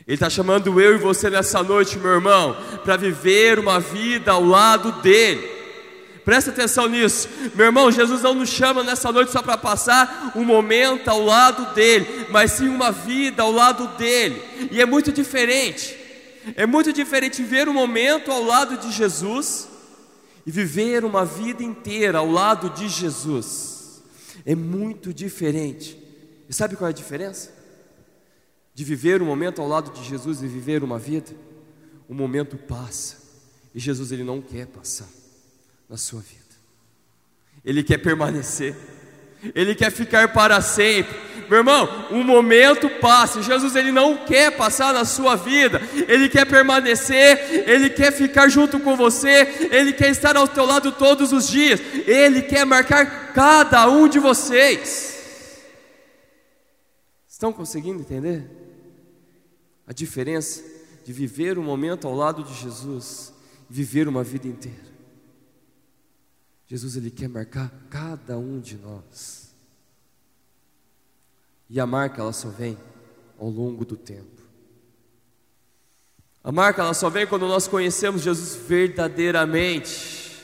Ele 0.06 0.14
está 0.14 0.30
chamando 0.30 0.80
eu 0.80 0.94
e 0.94 0.98
você 0.98 1.28
nessa 1.28 1.62
noite, 1.62 1.98
meu 1.98 2.12
irmão, 2.12 2.56
para 2.84 2.96
viver 2.96 3.58
uma 3.58 3.78
vida 3.78 4.32
ao 4.32 4.42
lado 4.42 5.02
dele. 5.02 5.59
Presta 6.30 6.52
atenção 6.52 6.86
nisso, 6.88 7.28
meu 7.56 7.66
irmão. 7.66 7.90
Jesus 7.90 8.22
não 8.22 8.34
nos 8.34 8.48
chama 8.48 8.84
nessa 8.84 9.10
noite 9.10 9.32
só 9.32 9.42
para 9.42 9.58
passar 9.58 10.30
um 10.36 10.44
momento 10.44 11.08
ao 11.08 11.24
lado 11.24 11.74
dele, 11.74 12.28
mas 12.30 12.52
sim 12.52 12.68
uma 12.68 12.92
vida 12.92 13.42
ao 13.42 13.50
lado 13.50 13.88
dele. 13.98 14.40
E 14.70 14.80
é 14.80 14.86
muito 14.86 15.10
diferente. 15.10 15.98
É 16.54 16.64
muito 16.66 16.92
diferente 16.92 17.42
ver 17.42 17.68
um 17.68 17.72
momento 17.72 18.30
ao 18.30 18.44
lado 18.44 18.76
de 18.76 18.92
Jesus 18.92 19.66
e 20.46 20.52
viver 20.52 21.04
uma 21.04 21.24
vida 21.24 21.64
inteira 21.64 22.18
ao 22.18 22.30
lado 22.30 22.70
de 22.70 22.88
Jesus. 22.88 24.00
É 24.46 24.54
muito 24.54 25.12
diferente. 25.12 25.98
E 26.48 26.54
sabe 26.54 26.76
qual 26.76 26.86
é 26.86 26.92
a 26.92 26.94
diferença? 26.94 27.58
de 28.72 28.84
viver 28.84 29.20
um 29.20 29.26
momento 29.26 29.60
ao 29.60 29.66
lado 29.66 29.90
de 29.90 30.08
Jesus 30.08 30.44
e 30.44 30.46
viver 30.46 30.84
uma 30.84 30.96
vida, 30.96 31.32
o 32.08 32.14
momento 32.14 32.56
passa 32.56 33.16
e 33.74 33.80
Jesus 33.80 34.12
ele 34.12 34.22
não 34.22 34.40
quer 34.40 34.68
passar 34.68 35.19
na 35.90 35.96
sua 35.96 36.20
vida. 36.20 36.38
Ele 37.64 37.82
quer 37.82 37.98
permanecer. 37.98 38.74
Ele 39.54 39.74
quer 39.74 39.90
ficar 39.90 40.32
para 40.32 40.60
sempre. 40.60 41.18
Meu 41.48 41.58
irmão, 41.58 42.06
um 42.10 42.22
momento 42.22 42.88
passa. 42.88 43.42
Jesus 43.42 43.74
ele 43.74 43.90
não 43.90 44.24
quer 44.24 44.56
passar 44.56 44.94
na 44.94 45.04
sua 45.04 45.34
vida. 45.34 45.82
Ele 46.06 46.28
quer 46.28 46.46
permanecer, 46.46 47.68
ele 47.68 47.90
quer 47.90 48.12
ficar 48.12 48.48
junto 48.48 48.78
com 48.78 48.96
você, 48.96 49.68
ele 49.72 49.92
quer 49.92 50.10
estar 50.10 50.36
ao 50.36 50.46
teu 50.46 50.64
lado 50.64 50.92
todos 50.92 51.32
os 51.32 51.48
dias. 51.48 51.80
Ele 52.06 52.42
quer 52.42 52.64
marcar 52.64 53.32
cada 53.32 53.88
um 53.88 54.06
de 54.06 54.20
vocês. 54.20 55.18
Estão 57.28 57.52
conseguindo 57.52 58.00
entender? 58.00 58.60
a 59.90 59.92
diferença 59.92 60.62
de 61.04 61.12
viver 61.12 61.58
um 61.58 61.64
momento 61.64 62.06
ao 62.06 62.14
lado 62.14 62.44
de 62.44 62.54
Jesus 62.54 63.34
e 63.68 63.74
viver 63.74 64.06
uma 64.06 64.22
vida 64.22 64.46
inteira. 64.46 64.89
Jesus 66.70 66.94
ele 66.94 67.10
quer 67.10 67.28
marcar 67.28 67.68
cada 67.90 68.38
um 68.38 68.60
de 68.60 68.76
nós. 68.76 69.50
E 71.68 71.80
a 71.80 71.86
marca 71.86 72.22
ela 72.22 72.32
só 72.32 72.48
vem 72.48 72.78
ao 73.36 73.50
longo 73.50 73.84
do 73.84 73.96
tempo. 73.96 74.40
A 76.44 76.52
marca 76.52 76.80
ela 76.80 76.94
só 76.94 77.10
vem 77.10 77.26
quando 77.26 77.48
nós 77.48 77.66
conhecemos 77.66 78.22
Jesus 78.22 78.54
verdadeiramente. 78.54 80.40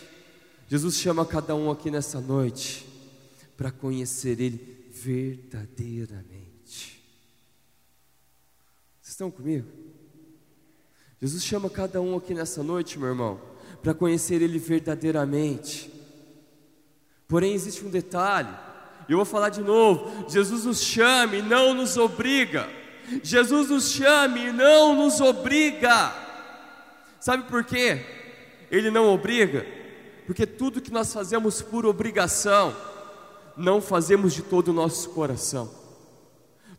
Jesus 0.67 0.97
chama 0.97 1.25
cada 1.25 1.55
um 1.55 1.71
aqui 1.71 1.93
nessa 1.93 2.21
noite 2.21 2.85
para 3.57 3.71
conhecer 3.71 4.41
Ele 4.41 4.91
verdadeiramente. 4.91 7.01
Vocês 9.01 9.13
estão 9.13 9.31
comigo? 9.31 9.69
Jesus 11.23 11.45
chama 11.45 11.71
cada 11.71 12.01
um 12.01 12.17
aqui 12.17 12.35
nessa 12.35 12.65
noite, 12.65 12.99
meu 12.99 13.11
irmão, 13.11 13.41
para 13.81 13.95
conhecer 13.95 14.43
Ele 14.43 14.59
verdadeiramente. 14.59 15.95
Porém, 17.29 17.55
existe 17.55 17.85
um 17.85 17.91
detalhe, 17.91 18.49
eu 19.09 19.17
vou 19.17 19.25
falar 19.25 19.51
de 19.51 19.61
novo: 19.61 20.29
Jesus 20.29 20.65
nos 20.65 20.81
chama 20.81 21.37
e 21.37 21.43
não 21.43 21.75
nos 21.75 21.97
obriga. 21.97 22.69
Jesus 23.23 23.71
nos 23.71 23.91
chame 23.93 24.47
e 24.47 24.53
não 24.53 24.97
nos 24.97 25.21
obriga. 25.21 26.13
Sabe 27.21 27.45
por 27.45 27.65
quê? 27.65 28.05
Ele 28.71 28.91
não 28.91 29.13
obriga, 29.13 29.65
porque 30.27 30.45
tudo 30.45 30.81
que 30.81 30.93
nós 30.93 31.13
fazemos 31.13 31.63
por 31.63 31.87
obrigação, 31.87 32.75
não 33.57 33.81
fazemos 33.81 34.35
de 34.35 34.43
todo 34.43 34.69
o 34.69 34.73
nosso 34.73 35.11
coração. 35.11 35.71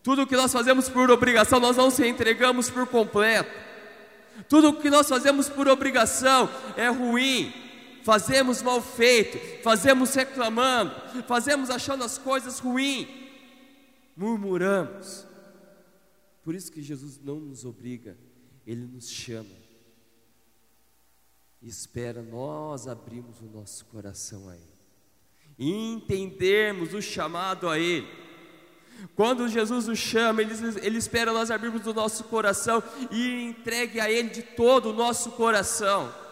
Tudo 0.03 0.27
que 0.27 0.35
nós 0.35 0.51
fazemos 0.51 0.87
por 0.89 1.09
obrigação, 1.09 1.59
nós 1.59 1.75
não 1.75 1.89
se 1.89 2.05
entregamos 2.07 2.69
por 2.69 2.85
completo. 2.87 3.51
Tudo 4.47 4.73
que 4.73 4.89
nós 4.89 5.07
fazemos 5.07 5.49
por 5.49 5.67
obrigação 5.67 6.49
é 6.75 6.87
ruim. 6.87 7.53
Fazemos 8.07 8.61
mal 8.61 8.81
feito, 8.81 9.37
fazemos 9.61 10.15
reclamando, 10.15 10.95
fazemos 11.23 11.69
achando 11.69 12.05
as 12.05 12.17
coisas 12.17 12.57
ruins, 12.57 13.05
murmuramos. 14.15 15.27
Por 16.41 16.55
isso 16.55 16.71
que 16.71 16.81
Jesus 16.81 17.19
não 17.21 17.35
nos 17.35 17.65
obriga, 17.65 18.17
Ele 18.65 18.85
nos 18.85 19.09
chama 19.09 19.49
e 21.61 21.67
espera 21.67 22.21
nós 22.21 22.87
abrirmos 22.87 23.41
o 23.41 23.45
nosso 23.45 23.83
coração 23.87 24.47
a 24.47 24.55
Ele 24.55 24.77
e 25.59 25.69
entendermos 25.69 26.93
o 26.93 27.01
chamado 27.01 27.67
a 27.67 27.77
Ele. 27.77 28.07
Quando 29.17 29.49
Jesus 29.49 29.87
nos 29.87 29.99
chama, 29.99 30.41
Ele, 30.41 30.53
Ele 30.81 30.97
espera 30.97 31.33
nós 31.33 31.51
abrirmos 31.51 31.85
o 31.85 31.93
nosso 31.93 32.23
coração 32.23 32.81
e 33.11 33.43
entregue 33.43 33.99
a 33.99 34.09
Ele 34.09 34.29
de 34.29 34.43
todo 34.43 34.91
o 34.91 34.93
nosso 34.93 35.31
coração. 35.31 36.25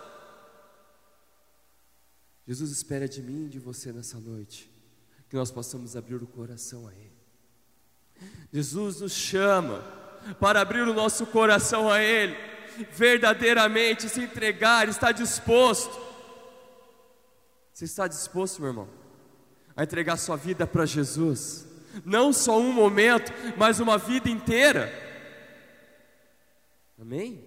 Jesus 2.47 2.71
espera 2.71 3.07
de 3.07 3.21
mim 3.21 3.45
e 3.45 3.49
de 3.49 3.59
você 3.59 3.91
nessa 3.91 4.19
noite, 4.19 4.71
que 5.29 5.35
nós 5.35 5.49
possamos 5.49 5.95
abrir 5.95 6.21
o 6.21 6.27
coração 6.27 6.87
a 6.87 6.91
Ele. 6.93 7.11
Jesus 8.53 9.01
nos 9.01 9.13
chama 9.13 9.79
para 10.39 10.61
abrir 10.61 10.81
o 10.81 10.93
nosso 10.93 11.25
coração 11.25 11.89
a 11.89 12.01
Ele, 12.01 12.35
verdadeiramente 12.91 14.07
se 14.07 14.21
entregar, 14.21 14.87
estar 14.87 15.11
disposto. 15.11 15.99
Você 17.73 17.85
está 17.85 18.07
disposto, 18.07 18.61
meu 18.61 18.69
irmão, 18.69 18.89
a 19.75 19.83
entregar 19.83 20.17
sua 20.17 20.37
vida 20.37 20.67
para 20.67 20.85
Jesus? 20.85 21.65
Não 22.05 22.31
só 22.31 22.59
um 22.59 22.71
momento, 22.71 23.33
mas 23.57 23.79
uma 23.79 23.97
vida 23.97 24.29
inteira. 24.29 24.93
Amém? 26.99 27.43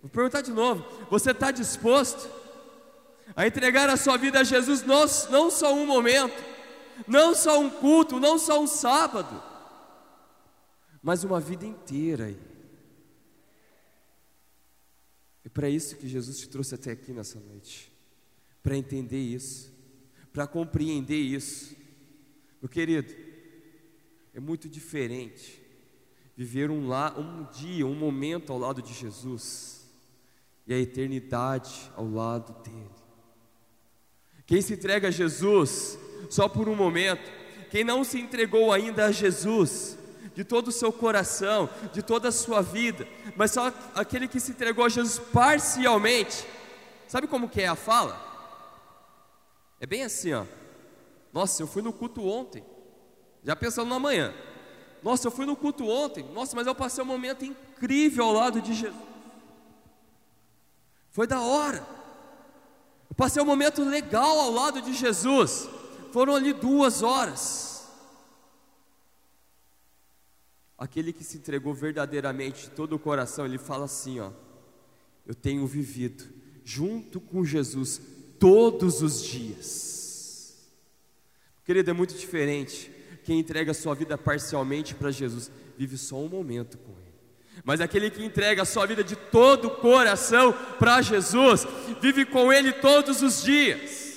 Vou 0.00 0.10
perguntar 0.10 0.40
de 0.40 0.50
novo: 0.50 0.84
você 1.10 1.30
está 1.30 1.50
disposto 1.50 2.39
a 3.34 3.46
entregar 3.46 3.88
a 3.88 3.96
sua 3.96 4.16
vida 4.16 4.40
a 4.40 4.44
Jesus, 4.44 4.82
não, 4.82 5.50
só 5.50 5.74
um 5.74 5.86
momento, 5.86 6.42
não 7.06 7.34
só 7.34 7.58
um 7.60 7.70
culto, 7.70 8.18
não 8.18 8.38
só 8.38 8.60
um 8.60 8.66
sábado, 8.66 9.42
mas 11.02 11.24
uma 11.24 11.40
vida 11.40 11.64
inteira. 11.64 12.36
É 15.44 15.48
para 15.48 15.68
isso 15.68 15.96
que 15.96 16.08
Jesus 16.08 16.38
te 16.38 16.48
trouxe 16.48 16.74
até 16.74 16.92
aqui 16.92 17.12
nessa 17.12 17.40
noite, 17.40 17.92
para 18.62 18.76
entender 18.76 19.20
isso, 19.20 19.72
para 20.32 20.46
compreender 20.46 21.16
isso. 21.18 21.74
Meu 22.60 22.68
querido, 22.68 23.14
é 24.34 24.40
muito 24.40 24.68
diferente 24.68 25.60
viver 26.36 26.70
um, 26.70 26.88
la, 26.88 27.18
um 27.18 27.44
dia, 27.50 27.86
um 27.86 27.94
momento 27.94 28.52
ao 28.52 28.58
lado 28.58 28.82
de 28.82 28.92
Jesus 28.92 29.90
e 30.66 30.72
a 30.72 30.78
eternidade 30.78 31.90
ao 31.96 32.08
lado 32.08 32.62
dele. 32.62 32.99
Quem 34.50 34.60
se 34.60 34.74
entrega 34.74 35.06
a 35.06 35.10
Jesus 35.12 35.96
só 36.28 36.48
por 36.48 36.68
um 36.68 36.74
momento, 36.74 37.30
quem 37.70 37.84
não 37.84 38.02
se 38.02 38.18
entregou 38.18 38.72
ainda 38.72 39.04
a 39.04 39.12
Jesus, 39.12 39.96
de 40.34 40.42
todo 40.42 40.66
o 40.68 40.72
seu 40.72 40.92
coração, 40.92 41.70
de 41.92 42.02
toda 42.02 42.30
a 42.30 42.32
sua 42.32 42.60
vida, 42.60 43.06
mas 43.36 43.52
só 43.52 43.72
aquele 43.94 44.26
que 44.26 44.40
se 44.40 44.50
entregou 44.50 44.84
a 44.84 44.88
Jesus 44.88 45.20
parcialmente. 45.32 46.44
Sabe 47.06 47.28
como 47.28 47.48
que 47.48 47.62
é 47.62 47.68
a 47.68 47.76
fala? 47.76 48.20
É 49.78 49.86
bem 49.86 50.02
assim, 50.02 50.32
ó. 50.32 50.44
Nossa, 51.32 51.62
eu 51.62 51.68
fui 51.68 51.80
no 51.80 51.92
culto 51.92 52.26
ontem, 52.26 52.64
já 53.44 53.54
pensando 53.54 53.88
no 53.88 53.94
amanhã. 53.94 54.34
Nossa, 55.00 55.28
eu 55.28 55.30
fui 55.30 55.46
no 55.46 55.54
culto 55.54 55.86
ontem. 55.88 56.24
Nossa, 56.24 56.56
mas 56.56 56.66
eu 56.66 56.74
passei 56.74 57.04
um 57.04 57.06
momento 57.06 57.44
incrível 57.44 58.24
ao 58.24 58.32
lado 58.32 58.60
de 58.60 58.74
Jesus. 58.74 59.00
Foi 61.12 61.28
da 61.28 61.40
hora. 61.40 61.99
Eu 63.10 63.16
passei 63.16 63.42
um 63.42 63.46
momento 63.46 63.82
legal 63.82 64.38
ao 64.38 64.52
lado 64.52 64.80
de 64.80 64.94
Jesus. 64.94 65.68
Foram 66.12 66.34
ali 66.34 66.52
duas 66.52 67.02
horas. 67.02 67.84
Aquele 70.78 71.12
que 71.12 71.24
se 71.24 71.36
entregou 71.36 71.74
verdadeiramente 71.74 72.62
de 72.62 72.70
todo 72.70 72.94
o 72.94 72.98
coração, 72.98 73.44
ele 73.44 73.58
fala 73.58 73.84
assim, 73.84 74.20
ó: 74.20 74.30
Eu 75.26 75.34
tenho 75.34 75.66
vivido 75.66 76.24
junto 76.64 77.20
com 77.20 77.44
Jesus 77.44 78.00
todos 78.38 79.02
os 79.02 79.22
dias. 79.22 80.56
Querido, 81.64 81.90
é 81.90 81.92
muito 81.92 82.14
diferente. 82.14 82.90
Quem 83.24 83.38
entrega 83.38 83.74
sua 83.74 83.94
vida 83.94 84.16
parcialmente 84.16 84.94
para 84.94 85.10
Jesus, 85.10 85.50
vive 85.76 85.98
só 85.98 86.16
um 86.16 86.28
momento 86.28 86.78
com. 86.78 86.99
Mas 87.64 87.80
aquele 87.80 88.10
que 88.10 88.24
entrega 88.24 88.62
a 88.62 88.66
sua 88.66 88.86
vida 88.86 89.04
de 89.04 89.16
todo 89.16 89.66
o 89.66 89.70
coração 89.70 90.52
para 90.78 91.02
Jesus, 91.02 91.66
vive 92.00 92.24
com 92.24 92.52
Ele 92.52 92.72
todos 92.72 93.22
os 93.22 93.42
dias. 93.42 94.10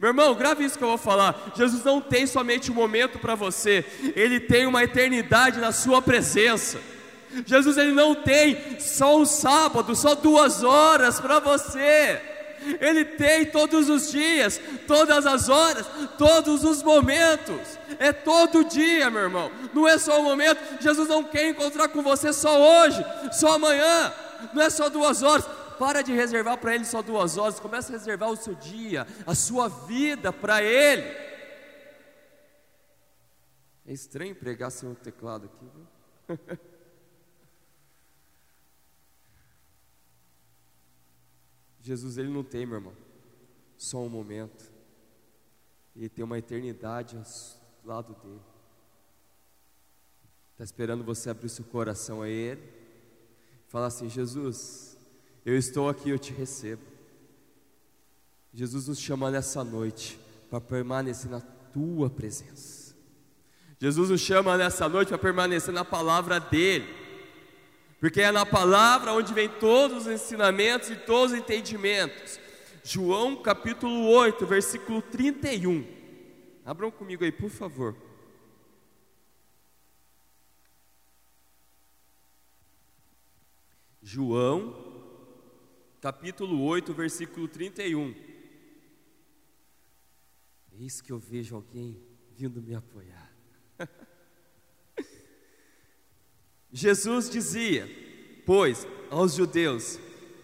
Meu 0.00 0.10
irmão, 0.10 0.34
grave 0.34 0.64
isso 0.64 0.78
que 0.78 0.84
eu 0.84 0.88
vou 0.88 0.98
falar. 0.98 1.52
Jesus 1.56 1.82
não 1.82 2.00
tem 2.00 2.26
somente 2.26 2.70
um 2.70 2.74
momento 2.74 3.18
para 3.18 3.34
você, 3.34 3.84
ele 4.14 4.38
tem 4.38 4.66
uma 4.66 4.84
eternidade 4.84 5.58
na 5.58 5.72
sua 5.72 6.00
presença. 6.00 6.78
Jesus 7.44 7.76
ele 7.76 7.92
não 7.92 8.14
tem 8.14 8.80
só 8.80 9.18
um 9.18 9.26
sábado, 9.26 9.94
só 9.94 10.14
duas 10.14 10.62
horas 10.62 11.20
para 11.20 11.40
você. 11.40 12.37
Ele 12.80 13.04
tem 13.04 13.46
todos 13.46 13.88
os 13.88 14.10
dias, 14.10 14.60
todas 14.86 15.26
as 15.26 15.48
horas, 15.48 15.86
todos 16.16 16.64
os 16.64 16.82
momentos. 16.82 17.78
É 17.98 18.12
todo 18.12 18.64
dia, 18.64 19.10
meu 19.10 19.22
irmão. 19.22 19.50
Não 19.72 19.86
é 19.86 19.98
só 19.98 20.20
um 20.20 20.24
momento. 20.24 20.60
Jesus 20.80 21.08
não 21.08 21.24
quer 21.24 21.48
encontrar 21.48 21.88
com 21.88 22.02
você 22.02 22.32
só 22.32 22.58
hoje, 22.58 23.04
só 23.32 23.54
amanhã. 23.54 24.12
Não 24.52 24.62
é 24.62 24.70
só 24.70 24.88
duas 24.88 25.22
horas. 25.22 25.46
Para 25.78 26.02
de 26.02 26.12
reservar 26.12 26.58
para 26.58 26.74
Ele 26.74 26.84
só 26.84 27.02
duas 27.02 27.38
horas, 27.38 27.60
comece 27.60 27.92
a 27.92 27.96
reservar 27.96 28.30
o 28.30 28.36
seu 28.36 28.54
dia, 28.54 29.06
a 29.24 29.34
sua 29.34 29.68
vida 29.68 30.32
para 30.32 30.60
Ele. 30.60 31.02
É 33.86 33.92
estranho 33.92 34.34
pregar 34.34 34.70
sem 34.70 34.88
um 34.88 34.94
teclado 34.94 35.46
aqui, 35.46 35.66
viu? 35.74 36.58
Jesus, 41.88 42.18
Ele 42.18 42.28
não 42.28 42.44
tem, 42.44 42.66
meu 42.66 42.76
irmão, 42.76 42.92
só 43.78 43.98
um 43.98 44.10
momento, 44.10 44.70
Ele 45.96 46.06
tem 46.10 46.22
uma 46.22 46.36
eternidade 46.36 47.16
ao 47.16 47.24
lado 47.82 48.14
dele. 48.22 48.42
Está 50.52 50.64
esperando 50.64 51.02
você 51.02 51.30
abrir 51.30 51.48
seu 51.48 51.64
coração 51.64 52.20
a 52.20 52.28
Ele, 52.28 52.60
falar 53.68 53.86
assim: 53.86 54.06
Jesus, 54.06 54.98
eu 55.46 55.56
estou 55.56 55.88
aqui, 55.88 56.10
eu 56.10 56.18
te 56.18 56.30
recebo. 56.30 56.82
Jesus 58.52 58.86
nos 58.88 58.98
chama 58.98 59.30
nessa 59.30 59.64
noite 59.64 60.20
para 60.50 60.60
permanecer 60.60 61.30
na 61.30 61.40
tua 61.40 62.10
presença. 62.10 62.94
Jesus 63.80 64.10
nos 64.10 64.20
chama 64.20 64.58
nessa 64.58 64.86
noite 64.90 65.08
para 65.08 65.16
permanecer 65.16 65.72
na 65.72 65.86
palavra 65.86 66.38
dele. 66.38 67.07
Porque 68.00 68.20
é 68.20 68.30
na 68.30 68.46
palavra 68.46 69.12
onde 69.12 69.34
vem 69.34 69.48
todos 69.48 70.06
os 70.06 70.12
ensinamentos 70.12 70.88
e 70.90 70.96
todos 70.96 71.32
os 71.32 71.38
entendimentos. 71.38 72.38
João 72.84 73.42
capítulo 73.42 74.08
8, 74.08 74.46
versículo 74.46 75.02
31. 75.02 75.84
Abram 76.64 76.90
comigo 76.90 77.24
aí, 77.24 77.32
por 77.32 77.50
favor. 77.50 77.96
João 84.00 84.88
capítulo 86.00 86.62
8, 86.62 86.94
versículo 86.94 87.48
31. 87.48 88.14
Eis 90.72 91.00
que 91.00 91.10
eu 91.10 91.18
vejo 91.18 91.56
alguém 91.56 92.00
vindo 92.36 92.62
me 92.62 92.74
apoiar. 92.74 93.27
Jesus 96.72 97.30
dizia, 97.30 97.88
pois, 98.44 98.86
aos 99.10 99.34
judeus 99.34 99.98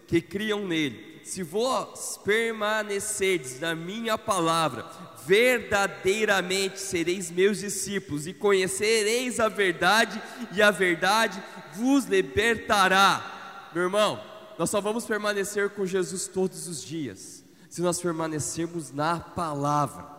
que 0.07 0.21
criam 0.21 0.67
nele: 0.67 1.21
Se 1.23 1.43
vós 1.43 2.19
permanecerdes 2.23 3.59
na 3.59 3.75
minha 3.75 4.17
palavra, 4.17 4.85
verdadeiramente 5.25 6.79
sereis 6.79 7.31
meus 7.31 7.59
discípulos 7.59 8.27
e 8.27 8.33
conhecereis 8.33 9.39
a 9.39 9.49
verdade, 9.49 10.21
e 10.51 10.61
a 10.61 10.71
verdade 10.71 11.41
vos 11.75 12.05
libertará. 12.05 13.69
Meu 13.73 13.83
irmão, 13.83 14.21
nós 14.57 14.69
só 14.69 14.79
vamos 14.79 15.05
permanecer 15.05 15.71
com 15.71 15.85
Jesus 15.85 16.27
todos 16.27 16.67
os 16.67 16.81
dias, 16.83 17.43
se 17.69 17.81
nós 17.81 17.99
permanecermos 17.99 18.91
na 18.91 19.19
palavra. 19.19 20.15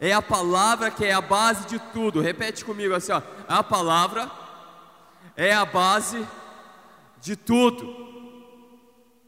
É 0.00 0.12
a 0.12 0.22
palavra 0.22 0.90
que 0.90 1.04
é 1.04 1.12
a 1.12 1.20
base 1.20 1.66
de 1.66 1.78
tudo. 1.92 2.22
Repete 2.22 2.64
comigo 2.64 2.94
assim, 2.94 3.12
ó. 3.12 3.20
A 3.46 3.62
palavra 3.62 4.30
é 5.36 5.52
a 5.52 5.64
base 5.64 6.26
de 7.20 7.36
tudo. 7.36 7.84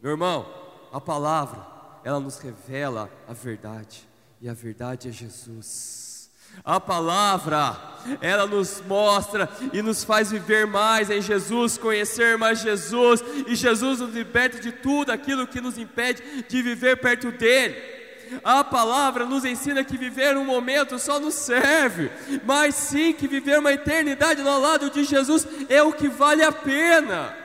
Meu 0.02 0.12
irmão, 0.12 0.46
a 0.92 1.00
palavra, 1.00 1.66
ela 2.04 2.20
nos 2.20 2.38
revela 2.38 3.10
a 3.28 3.32
verdade, 3.32 4.06
e 4.40 4.48
a 4.48 4.54
verdade 4.54 5.08
é 5.08 5.12
Jesus. 5.12 6.30
A 6.64 6.80
palavra, 6.80 7.76
ela 8.20 8.46
nos 8.46 8.80
mostra 8.86 9.48
e 9.72 9.82
nos 9.82 10.04
faz 10.04 10.30
viver 10.30 10.66
mais 10.66 11.10
em 11.10 11.20
Jesus, 11.20 11.76
conhecer 11.76 12.38
mais 12.38 12.60
Jesus, 12.60 13.22
e 13.46 13.54
Jesus 13.54 14.00
nos 14.00 14.14
liberta 14.14 14.60
de 14.60 14.72
tudo 14.72 15.10
aquilo 15.10 15.46
que 15.46 15.60
nos 15.60 15.76
impede 15.76 16.44
de 16.48 16.62
viver 16.62 16.96
perto 16.96 17.30
dEle. 17.32 17.95
A 18.42 18.64
palavra 18.64 19.24
nos 19.24 19.44
ensina 19.44 19.84
que 19.84 19.96
viver 19.96 20.36
um 20.36 20.44
momento 20.44 20.98
só 20.98 21.18
nos 21.20 21.34
serve, 21.34 22.10
mas 22.44 22.74
sim 22.74 23.12
que 23.12 23.28
viver 23.28 23.58
uma 23.58 23.72
eternidade 23.72 24.40
ao 24.40 24.60
lado 24.60 24.90
de 24.90 25.04
Jesus 25.04 25.46
é 25.68 25.82
o 25.82 25.92
que 25.92 26.08
vale 26.08 26.42
a 26.42 26.52
pena. 26.52 27.36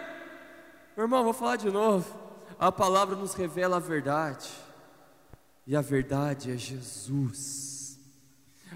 Meu 0.95 1.05
irmão, 1.05 1.23
vou 1.23 1.33
falar 1.33 1.55
de 1.55 1.69
novo. 1.69 2.19
A 2.59 2.71
palavra 2.71 3.15
nos 3.15 3.33
revela 3.33 3.77
a 3.77 3.79
verdade, 3.79 4.47
e 5.65 5.75
a 5.75 5.81
verdade 5.81 6.51
é 6.51 6.57
Jesus. 6.57 7.99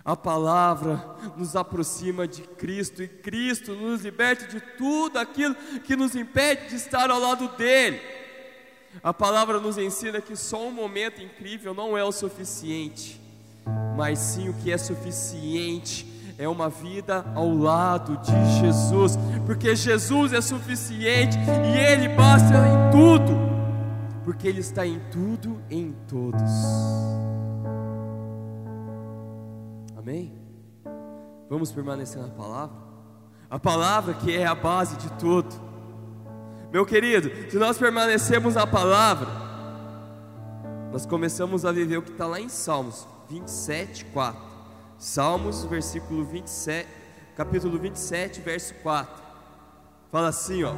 A 0.04 0.16
palavra 0.16 1.04
nos 1.38 1.56
aproxima 1.56 2.28
de 2.28 2.42
Cristo, 2.42 3.02
e 3.02 3.08
Cristo 3.08 3.74
nos 3.74 4.02
liberta 4.02 4.48
de 4.48 4.60
tudo 4.60 5.18
aquilo 5.18 5.56
que 5.84 5.96
nos 5.96 6.16
impede 6.16 6.70
de 6.70 6.76
estar 6.76 7.10
ao 7.10 7.20
lado 7.20 7.48
dEle. 7.58 8.02
A 9.04 9.14
palavra 9.14 9.60
nos 9.60 9.78
ensina 9.78 10.22
que 10.22 10.36
só 10.36 10.68
um 10.68 10.72
momento 10.72 11.22
incrível 11.22 11.74
não 11.74 11.98
é 11.98 12.04
o 12.04 12.12
suficiente, 12.12 13.22
mas 13.96 14.20
sim 14.20 14.50
o 14.50 14.54
que 14.54 14.72
é 14.72 14.78
suficiente 14.78 16.14
é 16.38 16.48
uma 16.48 16.70
vida 16.70 17.26
ao 17.34 17.54
lado 17.54 18.18
de 18.18 18.60
Jesus, 18.60 19.18
porque 19.46 19.76
Jesus 19.76 20.34
é 20.34 20.42
suficiente 20.42 21.38
e 21.38 21.78
Ele 21.78 22.10
basta 22.10 22.48
em 22.48 22.92
tudo, 22.92 23.32
porque 24.24 24.48
Ele 24.48 24.60
está 24.60 24.86
em 24.86 25.00
tudo, 25.12 25.62
em 25.70 25.94
todos. 26.08 26.52
Amém? 29.98 30.34
Vamos 31.50 31.72
permanecer 31.72 32.22
na 32.22 32.28
palavra, 32.30 32.76
a 33.50 33.60
palavra 33.60 34.14
que 34.16 34.36
é 34.36 34.46
a 34.46 34.56
base 34.56 34.98
de 34.98 35.10
tudo. 35.14 35.75
Meu 36.76 36.86
querido, 36.86 37.32
se 37.50 37.56
nós 37.56 37.78
permanecemos 37.78 38.56
na 38.56 38.68
palavra, 38.68 39.30
nós 40.92 41.06
começamos 41.06 41.64
a 41.64 41.72
viver 41.72 41.96
o 41.96 42.02
que 42.02 42.12
está 42.12 42.28
lá 42.28 42.38
em 42.38 42.50
Salmos 42.50 43.08
27, 43.30 44.04
4. 44.04 44.42
Salmos, 44.98 45.64
versículo 45.64 46.26
27, 46.26 46.86
capítulo 47.34 47.80
27, 47.80 48.42
verso 48.42 48.74
4. 48.84 49.24
Fala 50.12 50.28
assim, 50.28 50.66
ó: 50.66 50.74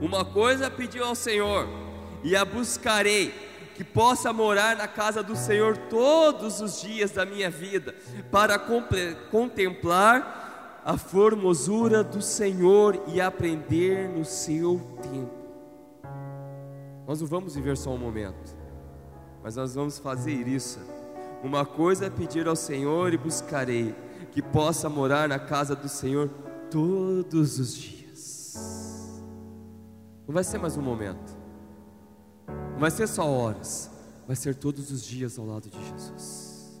Uma 0.00 0.24
coisa 0.24 0.68
pediu 0.68 1.04
ao 1.04 1.14
Senhor, 1.14 1.68
e 2.24 2.34
a 2.34 2.44
buscarei, 2.44 3.32
que 3.76 3.84
possa 3.84 4.32
morar 4.32 4.74
na 4.74 4.88
casa 4.88 5.22
do 5.22 5.36
Senhor 5.36 5.76
todos 5.76 6.60
os 6.60 6.80
dias 6.80 7.12
da 7.12 7.24
minha 7.24 7.50
vida, 7.50 7.94
para 8.32 8.58
contemplar 9.30 10.49
a 10.84 10.96
formosura 10.96 12.02
do 12.02 12.22
Senhor 12.22 13.02
e 13.08 13.20
aprender 13.20 14.08
no 14.08 14.24
seu 14.24 14.80
tempo. 15.02 15.40
Nós 17.06 17.20
não 17.20 17.26
vamos 17.26 17.54
viver 17.54 17.76
só 17.76 17.90
um 17.90 17.98
momento, 17.98 18.56
mas 19.42 19.56
nós 19.56 19.74
vamos 19.74 19.98
fazer 19.98 20.46
isso. 20.46 20.78
Uma 21.42 21.64
coisa 21.64 22.06
é 22.06 22.10
pedir 22.10 22.46
ao 22.46 22.56
Senhor 22.56 23.12
e 23.12 23.18
buscarei 23.18 23.94
que 24.30 24.42
possa 24.42 24.88
morar 24.88 25.28
na 25.28 25.38
casa 25.38 25.74
do 25.74 25.88
Senhor 25.88 26.28
todos 26.70 27.58
os 27.58 27.74
dias. 27.74 29.20
Não 30.26 30.34
vai 30.34 30.44
ser 30.44 30.58
mais 30.58 30.76
um 30.76 30.82
momento, 30.82 31.36
não 32.46 32.78
vai 32.78 32.90
ser 32.90 33.08
só 33.08 33.28
horas, 33.28 33.90
vai 34.26 34.36
ser 34.36 34.54
todos 34.54 34.90
os 34.92 35.02
dias 35.02 35.38
ao 35.38 35.46
lado 35.46 35.68
de 35.68 35.78
Jesus. 35.84 36.80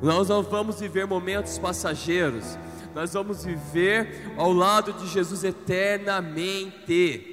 Nós 0.00 0.28
não 0.28 0.42
vamos 0.42 0.78
viver 0.78 1.06
momentos 1.06 1.58
passageiros, 1.58 2.56
nós 2.94 3.12
vamos 3.14 3.44
viver 3.44 4.32
ao 4.36 4.52
lado 4.52 4.92
de 4.92 5.06
Jesus 5.06 5.44
eternamente. 5.44 7.26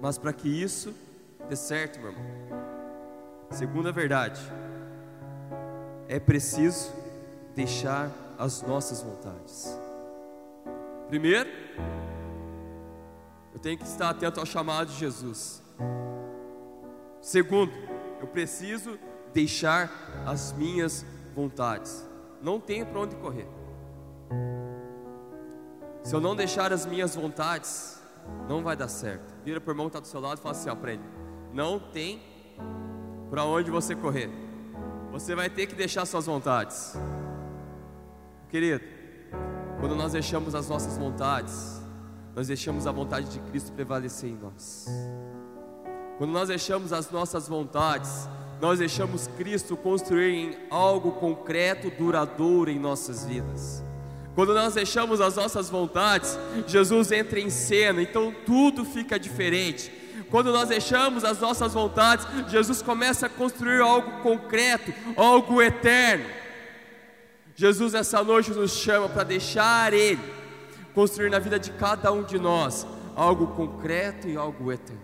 Mas 0.00 0.16
para 0.18 0.32
que 0.32 0.48
isso 0.48 0.94
dê 1.48 1.56
certo, 1.56 1.98
meu 2.00 2.10
irmão, 2.10 2.24
segunda 3.50 3.90
verdade, 3.90 4.40
é 6.08 6.18
preciso 6.20 6.92
deixar 7.54 8.10
as 8.38 8.62
nossas 8.62 9.02
vontades. 9.02 9.78
Primeiro, 11.08 11.50
eu 13.52 13.58
tenho 13.58 13.76
que 13.76 13.84
estar 13.84 14.10
atento 14.10 14.38
ao 14.38 14.46
chamado 14.46 14.88
de 14.88 14.96
Jesus. 14.98 15.62
Segundo, 17.20 17.72
eu 18.20 18.26
preciso 18.26 18.98
deixar 19.32 19.90
as 20.24 20.52
minhas 20.52 21.04
vontades. 21.34 22.06
Não 22.40 22.60
tenho 22.60 22.86
para 22.86 23.00
onde 23.00 23.16
correr. 23.16 23.57
Se 26.02 26.14
eu 26.14 26.20
não 26.20 26.34
deixar 26.34 26.72
as 26.72 26.86
minhas 26.86 27.14
vontades, 27.14 28.02
não 28.48 28.62
vai 28.62 28.76
dar 28.76 28.88
certo. 28.88 29.34
Vira 29.44 29.60
para 29.60 29.70
o 29.70 29.72
irmão 29.72 29.86
que 29.86 29.90
está 29.90 30.00
do 30.00 30.06
seu 30.06 30.20
lado 30.20 30.38
e 30.38 30.42
fala 30.42 30.54
assim: 30.54 30.70
aprende. 30.70 31.02
Não 31.52 31.78
tem 31.78 32.22
para 33.30 33.44
onde 33.44 33.70
você 33.70 33.94
correr. 33.94 34.30
Você 35.12 35.34
vai 35.34 35.50
ter 35.50 35.66
que 35.66 35.74
deixar 35.74 36.06
suas 36.06 36.26
vontades. 36.26 36.94
Querido, 38.48 38.84
quando 39.80 39.94
nós 39.94 40.12
deixamos 40.12 40.54
as 40.54 40.68
nossas 40.68 40.96
vontades, 40.96 41.82
nós 42.34 42.46
deixamos 42.46 42.86
a 42.86 42.92
vontade 42.92 43.28
de 43.30 43.40
Cristo 43.40 43.72
prevalecer 43.72 44.30
em 44.30 44.36
nós. 44.36 44.86
Quando 46.18 46.30
nós 46.30 46.48
deixamos 46.48 46.92
as 46.92 47.10
nossas 47.10 47.48
vontades, 47.48 48.28
nós 48.60 48.78
deixamos 48.78 49.28
Cristo 49.36 49.76
construir 49.76 50.58
algo 50.70 51.12
concreto, 51.12 51.90
duradouro 51.90 52.70
em 52.70 52.78
nossas 52.78 53.24
vidas. 53.24 53.84
Quando 54.38 54.54
nós 54.54 54.72
deixamos 54.74 55.20
as 55.20 55.34
nossas 55.34 55.68
vontades, 55.68 56.38
Jesus 56.64 57.10
entra 57.10 57.40
em 57.40 57.50
cena, 57.50 58.00
então 58.00 58.32
tudo 58.46 58.84
fica 58.84 59.18
diferente. 59.18 59.90
Quando 60.30 60.52
nós 60.52 60.68
deixamos 60.68 61.24
as 61.24 61.40
nossas 61.40 61.74
vontades, 61.74 62.24
Jesus 62.48 62.80
começa 62.80 63.26
a 63.26 63.28
construir 63.28 63.80
algo 63.80 64.22
concreto, 64.22 64.94
algo 65.16 65.60
eterno. 65.60 66.24
Jesus 67.56 67.94
essa 67.94 68.22
noite 68.22 68.52
nos 68.52 68.70
chama 68.76 69.08
para 69.08 69.24
deixar 69.24 69.92
Ele 69.92 70.22
construir 70.94 71.30
na 71.30 71.40
vida 71.40 71.58
de 71.58 71.72
cada 71.72 72.12
um 72.12 72.22
de 72.22 72.38
nós 72.38 72.86
algo 73.16 73.48
concreto 73.48 74.28
e 74.28 74.36
algo 74.36 74.70
eterno. 74.70 75.02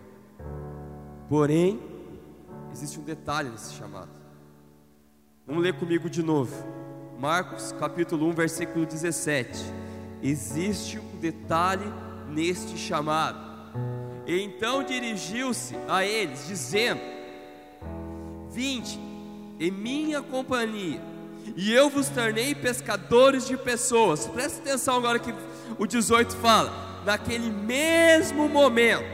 Porém, 1.29 1.83
existe 2.73 3.01
um 3.01 3.03
detalhe 3.03 3.49
nesse 3.49 3.75
chamado. 3.75 4.13
Vamos 5.45 5.61
ler 5.61 5.75
comigo 5.75 6.09
de 6.09 6.23
novo. 6.23 6.55
Marcos 7.19 7.73
capítulo 7.79 8.29
1, 8.29 8.33
versículo 8.33 8.85
17. 8.87 9.65
Existe 10.23 10.99
um 10.99 11.19
detalhe 11.19 11.87
neste 12.29 12.77
chamado. 12.77 13.39
Então 14.27 14.83
dirigiu-se 14.83 15.77
a 15.89 16.05
eles, 16.05 16.47
dizendo: 16.47 17.01
Vinde 18.51 18.99
em 19.61 19.71
minha 19.71 20.23
companhia, 20.23 21.01
e 21.57 21.73
eu 21.73 21.89
vos 21.89 22.09
tornei 22.09 22.55
pescadores 22.55 23.47
de 23.47 23.57
pessoas. 23.57 24.27
Presta 24.27 24.61
atenção 24.61 24.97
agora 24.97 25.19
que 25.19 25.35
o 25.79 25.87
18 25.87 26.35
fala: 26.37 27.03
naquele 27.05 27.51
mesmo 27.51 28.49
momento, 28.49 29.05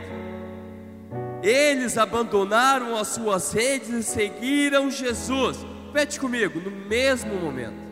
eles 1.43 1.99
abandonaram 1.99 2.97
as 2.97 3.09
suas 3.09 3.53
redes 3.53 3.89
e 3.89 4.03
seguiram 4.03 4.91
Jesus. 4.91 5.59
Repete 5.87 6.21
comigo, 6.21 6.61
no 6.61 6.71
mesmo 6.71 7.35
momento. 7.35 7.90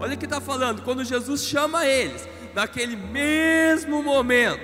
Olha 0.00 0.14
o 0.14 0.18
que 0.18 0.26
está 0.26 0.40
falando, 0.40 0.82
quando 0.82 1.04
Jesus 1.04 1.42
chama 1.42 1.86
eles, 1.86 2.28
naquele 2.54 2.96
mesmo 2.96 4.02
momento, 4.02 4.60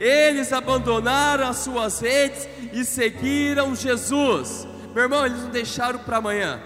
eles 0.00 0.52
abandonaram 0.52 1.48
as 1.48 1.58
suas 1.58 2.00
redes 2.00 2.48
e 2.72 2.84
seguiram 2.84 3.74
Jesus. 3.74 4.66
Meu 4.94 5.04
irmão, 5.04 5.26
eles 5.26 5.42
não 5.42 5.50
deixaram 5.50 5.98
para 5.98 6.18
amanhã, 6.18 6.60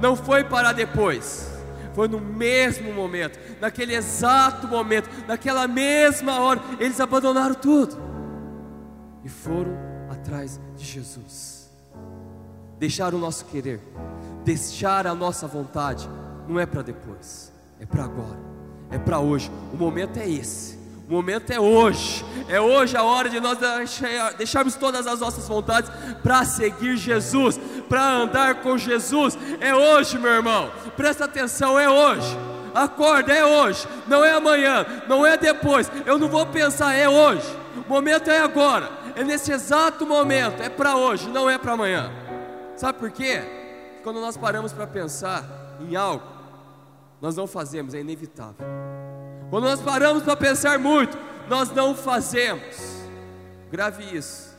não 0.00 0.16
foi 0.16 0.44
para 0.44 0.72
depois, 0.72 1.50
foi 1.94 2.08
no 2.08 2.20
mesmo 2.20 2.92
momento, 2.92 3.38
naquele 3.60 3.94
exato 3.94 4.66
momento, 4.66 5.08
naquela 5.26 5.68
mesma 5.68 6.40
hora, 6.40 6.60
eles 6.80 7.00
abandonaram 7.00 7.54
tudo 7.54 7.96
e 9.24 9.28
foram 9.28 9.76
atrás 10.10 10.60
de 10.76 10.84
Jesus. 10.84 11.70
Deixar 12.78 13.14
o 13.14 13.18
nosso 13.18 13.44
querer, 13.46 13.80
deixar 14.44 15.06
a 15.06 15.14
nossa 15.14 15.46
vontade, 15.46 16.08
não 16.48 16.60
é 16.60 16.66
para 16.66 16.82
depois, 16.82 17.52
é 17.80 17.86
para 17.86 18.04
agora, 18.04 18.38
é 18.90 18.98
para 18.98 19.18
hoje. 19.18 19.50
O 19.72 19.76
momento 19.76 20.18
é 20.18 20.28
esse. 20.28 20.84
O 21.08 21.12
momento 21.12 21.50
é 21.50 21.60
hoje, 21.60 22.24
é 22.48 22.58
hoje 22.58 22.96
a 22.96 23.02
hora 23.02 23.28
de 23.28 23.38
nós 23.38 23.58
deixarmos 24.38 24.74
todas 24.74 25.06
as 25.06 25.20
nossas 25.20 25.46
vontades 25.46 25.90
para 26.22 26.44
seguir 26.46 26.96
Jesus, 26.96 27.60
para 27.90 28.02
andar 28.10 28.62
com 28.62 28.78
Jesus. 28.78 29.36
É 29.60 29.74
hoje, 29.74 30.18
meu 30.18 30.32
irmão, 30.32 30.70
presta 30.96 31.26
atenção, 31.26 31.78
é 31.78 31.90
hoje. 31.90 32.36
Acorda, 32.74 33.32
é 33.32 33.44
hoje, 33.44 33.86
não 34.08 34.24
é 34.24 34.32
amanhã, 34.32 34.86
não 35.06 35.26
é 35.26 35.36
depois. 35.36 35.92
Eu 36.06 36.18
não 36.18 36.26
vou 36.26 36.46
pensar, 36.46 36.94
é 36.94 37.08
hoje. 37.08 37.46
O 37.86 37.92
momento 37.92 38.30
é 38.30 38.40
agora, 38.40 38.90
é 39.14 39.22
nesse 39.22 39.52
exato 39.52 40.06
momento, 40.06 40.62
é 40.62 40.70
para 40.70 40.96
hoje, 40.96 41.28
não 41.28 41.50
é 41.50 41.58
para 41.58 41.72
amanhã. 41.72 42.10
Sabe 42.76 42.98
por 42.98 43.10
quê? 43.10 43.42
Quando 44.02 44.20
nós 44.20 44.36
paramos 44.38 44.72
para 44.72 44.86
pensar 44.86 45.44
em 45.80 45.94
algo, 45.94 46.24
nós 47.24 47.36
não 47.36 47.46
fazemos, 47.46 47.94
é 47.94 48.00
inevitável. 48.00 48.66
Quando 49.48 49.64
nós 49.64 49.80
paramos 49.80 50.22
para 50.22 50.36
pensar 50.36 50.78
muito, 50.78 51.16
nós 51.48 51.70
não 51.70 51.94
fazemos. 51.94 52.76
Grave 53.70 54.14
isso. 54.14 54.54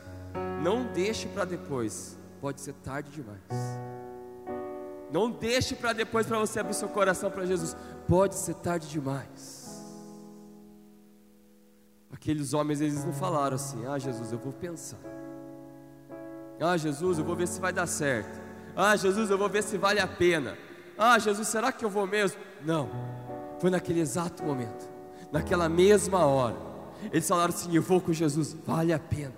Não 0.64 0.84
deixe 0.92 1.28
para 1.28 1.46
depois. 1.46 2.18
Pode 2.42 2.60
ser 2.60 2.74
tarde 2.74 3.12
demais. 3.12 3.40
Não 5.12 5.30
deixe 5.30 5.76
para 5.76 5.94
depois 5.94 6.26
para 6.26 6.40
você 6.40 6.60
abrir 6.60 6.74
seu 6.74 6.90
coração 6.90 7.30
para 7.30 7.46
Jesus. 7.46 7.78
Pode 8.08 8.34
ser 8.34 8.56
tarde 8.56 8.88
demais. 8.88 9.86
Aqueles 12.12 12.52
homens 12.56 12.82
eles 12.82 13.06
não 13.06 13.14
falaram 13.14 13.58
assim: 13.58 13.86
"Ah, 13.86 14.00
Jesus, 14.00 14.32
eu 14.32 14.40
vou 14.40 14.52
pensar". 14.52 14.98
"Ah, 16.60 16.76
Jesus, 16.76 17.20
eu 17.20 17.24
vou 17.24 17.36
ver 17.36 17.48
se 17.48 17.62
vai 17.62 17.72
dar 17.72 17.86
certo". 17.86 18.42
"Ah, 18.76 18.96
Jesus, 18.96 19.30
eu 19.30 19.38
vou 19.38 19.50
ver 19.50 19.62
se 19.62 19.78
vale 19.78 20.00
a 20.00 20.08
pena". 20.08 20.58
"Ah, 20.98 21.20
Jesus, 21.20 21.48
será 21.48 21.72
que 21.72 21.84
eu 21.84 21.90
vou 21.90 22.06
mesmo?". 22.08 22.40
Não. 22.64 22.90
Foi 23.60 23.70
naquele 23.70 24.00
exato 24.00 24.44
momento, 24.44 24.88
naquela 25.32 25.70
mesma 25.70 26.26
hora. 26.26 26.56
Eles 27.12 27.28
falaram 27.28 27.54
assim: 27.54 27.76
Eu 27.76 27.82
vou 27.82 28.02
com 28.02 28.14
Jesus, 28.14 28.56
vale 28.66 28.94
a 28.94 29.00
pena. 29.00 29.34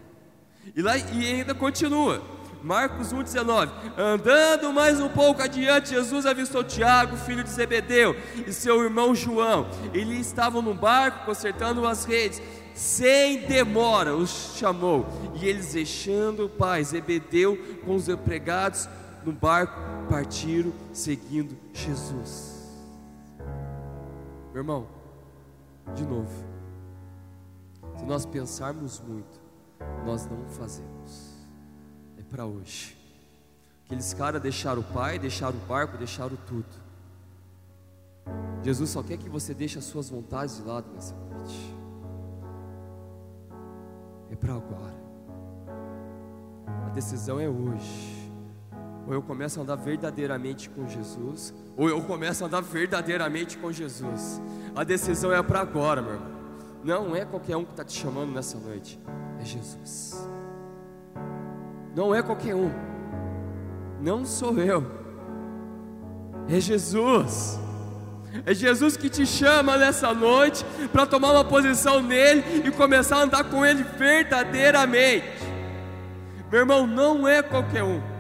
E 0.75 0.81
lá 0.81 0.97
e 0.97 1.25
ainda 1.25 1.53
continua. 1.53 2.21
Marcos 2.61 3.13
1,19: 3.13 3.69
Andando 3.97 4.73
mais 4.73 4.99
um 4.99 5.09
pouco 5.09 5.41
adiante, 5.41 5.89
Jesus 5.89 6.25
avistou 6.25 6.63
Tiago, 6.63 7.15
filho 7.15 7.43
de 7.43 7.49
Zebedeu, 7.49 8.15
e 8.45 8.51
seu 8.51 8.83
irmão 8.83 9.13
João. 9.13 9.67
Eles 9.93 10.27
estavam 10.27 10.61
no 10.61 10.73
barco 10.73 11.25
consertando 11.25 11.87
as 11.87 12.05
redes. 12.05 12.41
Sem 12.73 13.47
demora 13.47 14.15
os 14.15 14.55
chamou, 14.55 15.07
e 15.33 15.47
eles, 15.47 15.73
deixando 15.73 16.45
o 16.45 16.49
pai 16.49 16.83
Zebedeu 16.83 17.57
com 17.83 17.95
os 17.95 18.07
empregados 18.07 18.87
no 19.27 19.33
barco, 19.33 19.77
partiram 20.09 20.71
seguindo 20.93 21.55
Jesus. 21.73 22.65
Meu 24.53 24.61
irmão, 24.61 24.87
de 25.93 26.05
novo, 26.05 26.45
se 27.97 28.05
nós 28.05 28.25
pensarmos 28.25 29.01
muito, 29.01 29.41
nós 30.05 30.25
não 30.25 30.47
fazemos. 30.47 31.35
É 32.17 32.23
para 32.23 32.45
hoje. 32.45 32.97
Aqueles 33.85 34.13
caras 34.13 34.41
deixaram 34.41 34.79
o 34.79 34.93
pai, 34.93 35.19
deixaram 35.19 35.57
o 35.57 35.65
barco, 35.67 35.97
deixaram 35.97 36.37
tudo. 36.47 36.87
Jesus 38.63 38.89
só 38.89 39.03
quer 39.03 39.17
que 39.17 39.29
você 39.29 39.53
deixe 39.53 39.77
as 39.77 39.83
suas 39.83 40.09
vontades 40.09 40.57
de 40.57 40.63
lado 40.63 40.89
nessa 40.93 41.15
noite. 41.15 41.75
É 44.31 44.35
para 44.35 44.53
agora. 44.53 44.95
A 46.85 46.89
decisão 46.89 47.39
é 47.39 47.49
hoje. 47.49 48.16
Ou 49.07 49.13
eu 49.13 49.21
começo 49.21 49.57
a 49.57 49.63
andar 49.63 49.77
verdadeiramente 49.77 50.69
com 50.69 50.85
Jesus, 50.85 51.53
ou 51.77 51.87
eu 51.87 52.01
começo 52.01 52.43
a 52.43 52.47
andar 52.47 52.61
verdadeiramente 52.61 53.57
com 53.57 53.71
Jesus. 53.71 54.41
A 54.75 54.83
decisão 54.83 55.31
é 55.31 55.41
para 55.41 55.61
agora, 55.61 56.01
meu 56.01 56.13
irmão. 56.13 56.37
Não 56.83 57.15
é 57.15 57.23
qualquer 57.23 57.55
um 57.55 57.63
que 57.63 57.71
está 57.71 57.85
te 57.85 57.97
chamando 57.97 58.33
nessa 58.33 58.57
noite, 58.57 58.99
é 59.39 59.45
Jesus. 59.45 60.27
Não 61.95 62.13
é 62.13 62.21
qualquer 62.21 62.53
um, 62.53 62.69
não 64.01 64.25
sou 64.25 64.59
eu, 64.59 64.85
é 66.49 66.59
Jesus. 66.59 67.57
É 68.45 68.53
Jesus 68.53 68.95
que 68.95 69.09
te 69.09 69.25
chama 69.25 69.77
nessa 69.77 70.13
noite 70.13 70.63
para 70.91 71.07
tomar 71.07 71.31
uma 71.31 71.45
posição 71.45 72.03
nele 72.03 72.67
e 72.67 72.71
começar 72.71 73.17
a 73.17 73.23
andar 73.23 73.45
com 73.45 73.65
ele 73.65 73.83
verdadeiramente. 73.83 75.25
Meu 76.51 76.59
irmão, 76.59 76.85
não 76.85 77.27
é 77.27 77.41
qualquer 77.41 77.83
um 77.83 78.16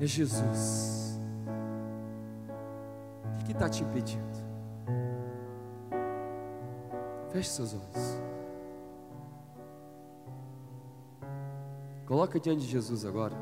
é 0.00 0.06
Jesus. 0.06 1.20
O 3.40 3.44
que 3.44 3.52
está 3.52 3.68
te 3.68 3.82
impedindo? 3.82 4.24
Feche 7.30 7.50
seus 7.50 7.74
olhos. 7.74 8.20
Coloca 12.06 12.40
diante 12.40 12.62
de 12.62 12.66
Jesus 12.66 13.04
agora. 13.04 13.36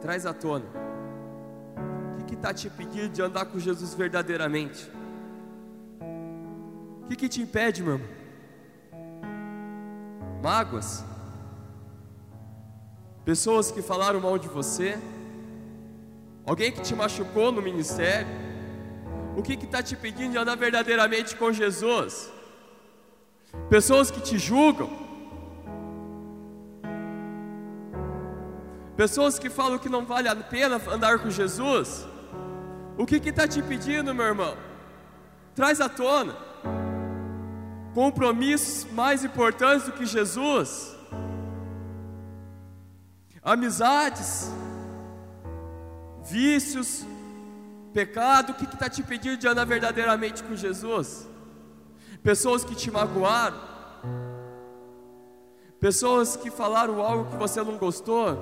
Traz 0.00 0.26
à 0.26 0.34
tona. 0.34 0.66
O 2.20 2.24
que 2.24 2.34
está 2.34 2.52
te 2.52 2.68
impedindo 2.68 3.08
de 3.08 3.22
andar 3.22 3.46
com 3.46 3.58
Jesus 3.58 3.94
verdadeiramente? 3.94 4.90
O 7.02 7.08
que, 7.08 7.16
que 7.16 7.28
te 7.28 7.42
impede, 7.42 7.82
meu 7.82 7.94
irmão? 7.94 8.08
Mágoas? 10.42 11.13
Pessoas 13.24 13.70
que 13.70 13.80
falaram 13.80 14.20
mal 14.20 14.38
de 14.38 14.48
você, 14.48 14.98
alguém 16.46 16.70
que 16.70 16.82
te 16.82 16.94
machucou 16.94 17.50
no 17.50 17.62
ministério, 17.62 18.28
o 19.36 19.42
que 19.42 19.54
está 19.54 19.82
te 19.82 19.96
pedindo 19.96 20.32
de 20.32 20.38
andar 20.38 20.56
verdadeiramente 20.56 21.34
com 21.34 21.52
Jesus? 21.52 22.30
Pessoas 23.70 24.10
que 24.10 24.20
te 24.20 24.38
julgam, 24.38 24.90
pessoas 28.96 29.38
que 29.38 29.48
falam 29.48 29.78
que 29.78 29.88
não 29.88 30.04
vale 30.04 30.28
a 30.28 30.36
pena 30.36 30.80
andar 30.88 31.18
com 31.18 31.30
Jesus, 31.30 32.06
o 32.98 33.06
que 33.06 33.16
está 33.16 33.48
te 33.48 33.62
pedindo, 33.62 34.14
meu 34.14 34.26
irmão? 34.26 34.56
Traz 35.54 35.80
à 35.80 35.88
tona. 35.88 36.36
Compromissos 37.94 38.90
mais 38.92 39.24
importantes 39.24 39.86
do 39.86 39.92
que 39.92 40.04
Jesus 40.04 40.93
amizades, 43.44 44.50
vícios, 46.24 47.04
pecado, 47.92 48.52
o 48.52 48.54
que 48.54 48.64
está 48.64 48.88
te 48.88 49.02
pedindo 49.02 49.36
de 49.36 49.46
andar 49.46 49.66
verdadeiramente 49.66 50.42
com 50.42 50.56
Jesus? 50.56 51.28
Pessoas 52.22 52.64
que 52.64 52.74
te 52.74 52.90
magoaram, 52.90 53.60
pessoas 55.78 56.36
que 56.36 56.50
falaram 56.50 57.02
algo 57.02 57.30
que 57.30 57.36
você 57.36 57.62
não 57.62 57.76
gostou, 57.76 58.38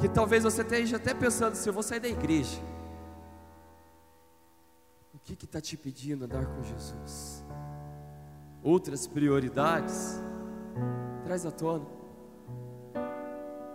que 0.00 0.08
talvez 0.08 0.44
você 0.44 0.62
esteja 0.62 0.96
até 0.96 1.12
pensando 1.12 1.56
se 1.56 1.68
eu 1.68 1.72
vou 1.72 1.82
sair 1.82 1.98
da 1.98 2.08
igreja. 2.08 2.60
O 5.12 5.18
que 5.18 5.32
está 5.44 5.60
te 5.60 5.76
pedindo 5.76 6.26
andar 6.26 6.46
com 6.46 6.62
Jesus? 6.62 7.44
Outras 8.62 9.06
prioridades? 9.06 10.20
Traz 11.24 11.44
à 11.44 11.50
tona. 11.50 12.03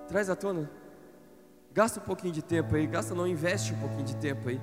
Traz 0.10 0.30
à 0.30 0.36
tona. 0.36 0.70
Gasta 1.74 2.00
um 2.00 2.04
pouquinho 2.04 2.34
de 2.34 2.42
tempo 2.42 2.76
aí, 2.76 2.88
gasta 2.88 3.14
não, 3.14 3.28
investe 3.28 3.74
um 3.74 3.80
pouquinho 3.80 4.04
de 4.04 4.16
tempo 4.16 4.50
aí. 4.50 4.60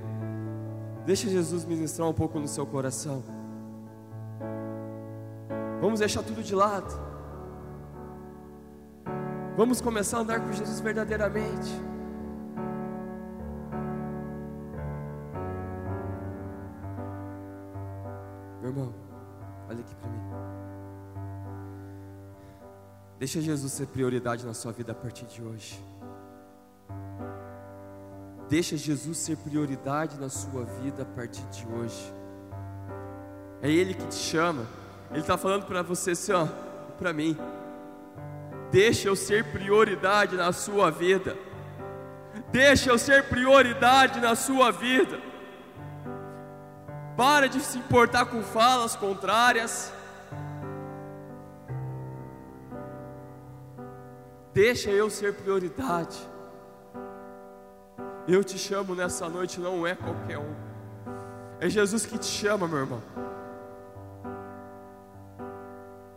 Deixa 1.07 1.29
Jesus 1.29 1.65
ministrar 1.65 2.09
um 2.09 2.13
pouco 2.13 2.39
no 2.39 2.49
seu 2.49 2.67
coração. 2.67 3.23
Vamos 5.81 6.01
deixar 6.01 6.23
tudo 6.25 6.43
de 6.43 6.55
lado. 6.55 6.93
Vamos 9.57 9.81
começar 9.81 10.19
a 10.19 10.21
andar 10.21 10.41
com 10.41 10.53
Jesus 10.53 10.81
verdadeiramente. 10.81 11.71
Deixa 23.27 23.41
Jesus 23.41 23.73
ser 23.73 23.89
prioridade 23.89 24.47
na 24.47 24.55
sua 24.55 24.71
vida 24.71 24.93
a 24.93 24.95
partir 24.95 25.25
de 25.25 25.43
hoje. 25.43 25.85
Deixa 28.49 28.77
Jesus 28.77 29.19
ser 29.19 29.37
prioridade 29.37 30.17
na 30.17 30.29
sua 30.29 30.65
vida 30.65 31.03
a 31.03 31.05
partir 31.05 31.45
de 31.47 31.67
hoje. 31.67 32.15
É 33.61 33.69
Ele 33.69 33.95
que 33.95 34.07
te 34.07 34.15
chama. 34.15 34.65
Ele 35.11 35.23
está 35.23 35.37
falando 35.37 35.67
para 35.67 35.83
você 35.83 36.13
assim, 36.13 36.31
ó, 36.31 36.47
para 37.01 37.13
mim. 37.13 37.37
deixa 38.71 39.09
eu 39.09 39.17
ser 39.17 39.43
prioridade 39.51 40.37
na 40.37 40.53
sua 40.53 40.93
vida. 40.93 41.37
Deixa 42.53 42.91
eu 42.91 42.97
ser 42.97 43.25
prioridade 43.25 44.21
na 44.21 44.37
sua 44.37 44.71
vida. 44.71 45.19
Para 47.17 47.49
de 47.49 47.59
se 47.59 47.77
importar 47.77 48.27
com 48.27 48.41
falas 48.45 48.95
contrárias. 48.95 49.96
Deixa 54.57 54.91
eu 54.91 55.11
ser 55.11 55.35
prioridade. 55.35 56.17
Eu 58.27 58.43
te 58.43 58.57
chamo 58.57 58.95
nessa 58.95 59.29
noite, 59.29 59.61
não 59.61 59.87
é 59.87 59.95
qualquer 59.95 60.39
um. 60.39 60.55
É 61.61 61.69
Jesus 61.69 62.07
que 62.07 62.17
te 62.17 62.25
chama, 62.25 62.67
meu 62.67 62.79
irmão. 62.79 63.03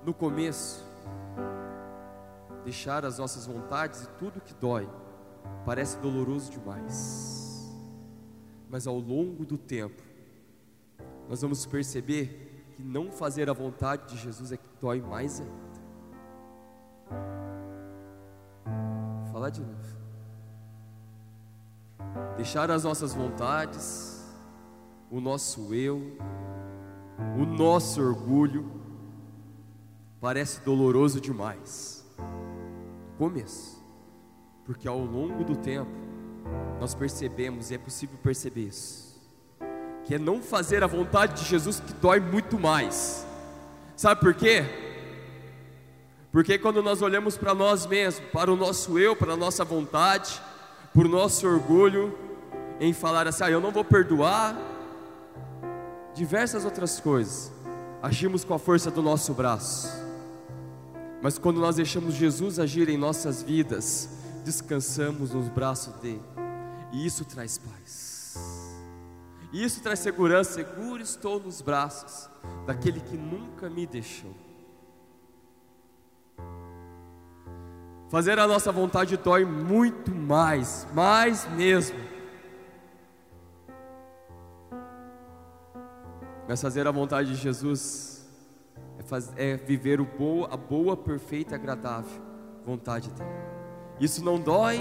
No 0.05 0.13
começo, 0.13 0.85
deixar 2.63 3.03
as 3.03 3.19
nossas 3.19 3.45
vontades 3.45 4.03
e 4.03 4.07
tudo 4.11 4.39
que 4.39 4.53
dói 4.53 4.89
parece 5.65 5.97
doloroso 5.97 6.49
demais. 6.49 7.69
Mas 8.69 8.87
ao 8.87 8.97
longo 8.97 9.45
do 9.45 9.57
tempo, 9.57 10.01
nós 11.27 11.41
vamos 11.41 11.65
perceber 11.65 12.63
que 12.77 12.81
não 12.81 13.11
fazer 13.11 13.49
a 13.49 13.53
vontade 13.53 14.15
de 14.15 14.17
Jesus 14.17 14.53
é 14.53 14.55
que 14.55 14.69
dói 14.79 15.01
mais 15.01 15.41
ainda. 15.41 15.68
Falar 19.39 19.49
de 19.51 19.61
novo. 19.61 19.97
Deixar 22.35 22.69
as 22.69 22.83
nossas 22.83 23.13
vontades, 23.13 24.21
o 25.09 25.21
nosso 25.21 25.73
eu, 25.73 26.17
o 27.37 27.45
nosso 27.45 28.01
orgulho, 28.01 28.69
parece 30.19 30.59
doloroso 30.61 31.21
demais. 31.21 32.05
No 32.17 33.17
começo, 33.17 33.81
porque 34.65 34.87
ao 34.87 34.99
longo 34.99 35.45
do 35.45 35.55
tempo, 35.55 35.89
nós 36.79 36.93
percebemos, 36.93 37.71
e 37.71 37.75
é 37.75 37.77
possível 37.77 38.17
perceber 38.21 38.67
isso, 38.67 39.21
que 40.03 40.15
é 40.15 40.19
não 40.19 40.41
fazer 40.41 40.83
a 40.83 40.87
vontade 40.87 41.41
de 41.41 41.47
Jesus 41.47 41.79
que 41.79 41.93
dói 41.93 42.19
muito 42.19 42.59
mais. 42.59 43.25
Sabe 43.95 44.19
por 44.19 44.33
quê? 44.33 44.88
Porque 46.31 46.59
quando 46.59 46.83
nós 46.83 47.01
olhamos 47.01 47.37
para 47.37 47.55
nós 47.55 47.85
mesmos, 47.85 48.23
para 48.31 48.51
o 48.51 48.55
nosso 48.55 48.99
eu, 48.99 49.15
para 49.15 49.33
a 49.33 49.37
nossa 49.37 49.65
vontade, 49.65 50.39
por 50.93 51.07
nosso 51.07 51.47
orgulho, 51.47 52.15
em 52.79 52.93
falar 52.93 53.27
assim: 53.27 53.43
ah, 53.43 53.49
eu 53.49 53.59
não 53.59 53.71
vou 53.71 53.83
perdoar, 53.83 54.55
diversas 56.13 56.65
outras 56.65 56.99
coisas, 56.99 57.51
agimos 58.01 58.43
com 58.43 58.53
a 58.53 58.59
força 58.59 58.91
do 58.91 59.01
nosso 59.01 59.33
braço. 59.33 59.89
Mas 61.21 61.37
quando 61.37 61.59
nós 61.59 61.75
deixamos 61.75 62.13
Jesus 62.13 62.59
agir 62.59 62.89
em 62.89 62.97
nossas 62.97 63.41
vidas, 63.41 64.09
descansamos 64.45 65.33
nos 65.33 65.49
braços 65.49 65.93
dele, 65.95 66.23
e 66.91 67.05
isso 67.05 67.25
traz 67.25 67.57
paz. 67.57 68.19
Isso 69.51 69.81
traz 69.81 69.97
segurança, 69.97 70.53
seguro 70.53 71.01
estou 71.01 71.39
nos 71.39 71.59
braços 71.59 72.29
daquele 72.67 72.99
que 72.99 73.17
nunca 73.17 73.67
me 73.67 73.87
deixou. 73.87 74.48
Fazer 78.09 78.39
a 78.39 78.47
nossa 78.47 78.71
vontade 78.71 79.15
dói 79.17 79.45
muito 79.45 80.13
mais, 80.13 80.87
mais 80.93 81.47
mesmo. 81.51 81.97
Mas 86.47 86.59
fazer 86.59 86.87
a 86.87 86.91
vontade 86.91 87.29
de 87.29 87.35
Jesus 87.35 88.27
é, 88.97 89.03
faz, 89.03 89.31
é 89.37 89.55
viver 89.55 90.01
boa, 90.01 90.51
a 90.51 90.57
boa, 90.57 90.97
perfeita 90.97 91.53
agradável 91.53 92.29
vontade 92.65 93.09
dele. 93.11 93.29
Isso 93.99 94.23
não 94.23 94.39
dói, 94.39 94.79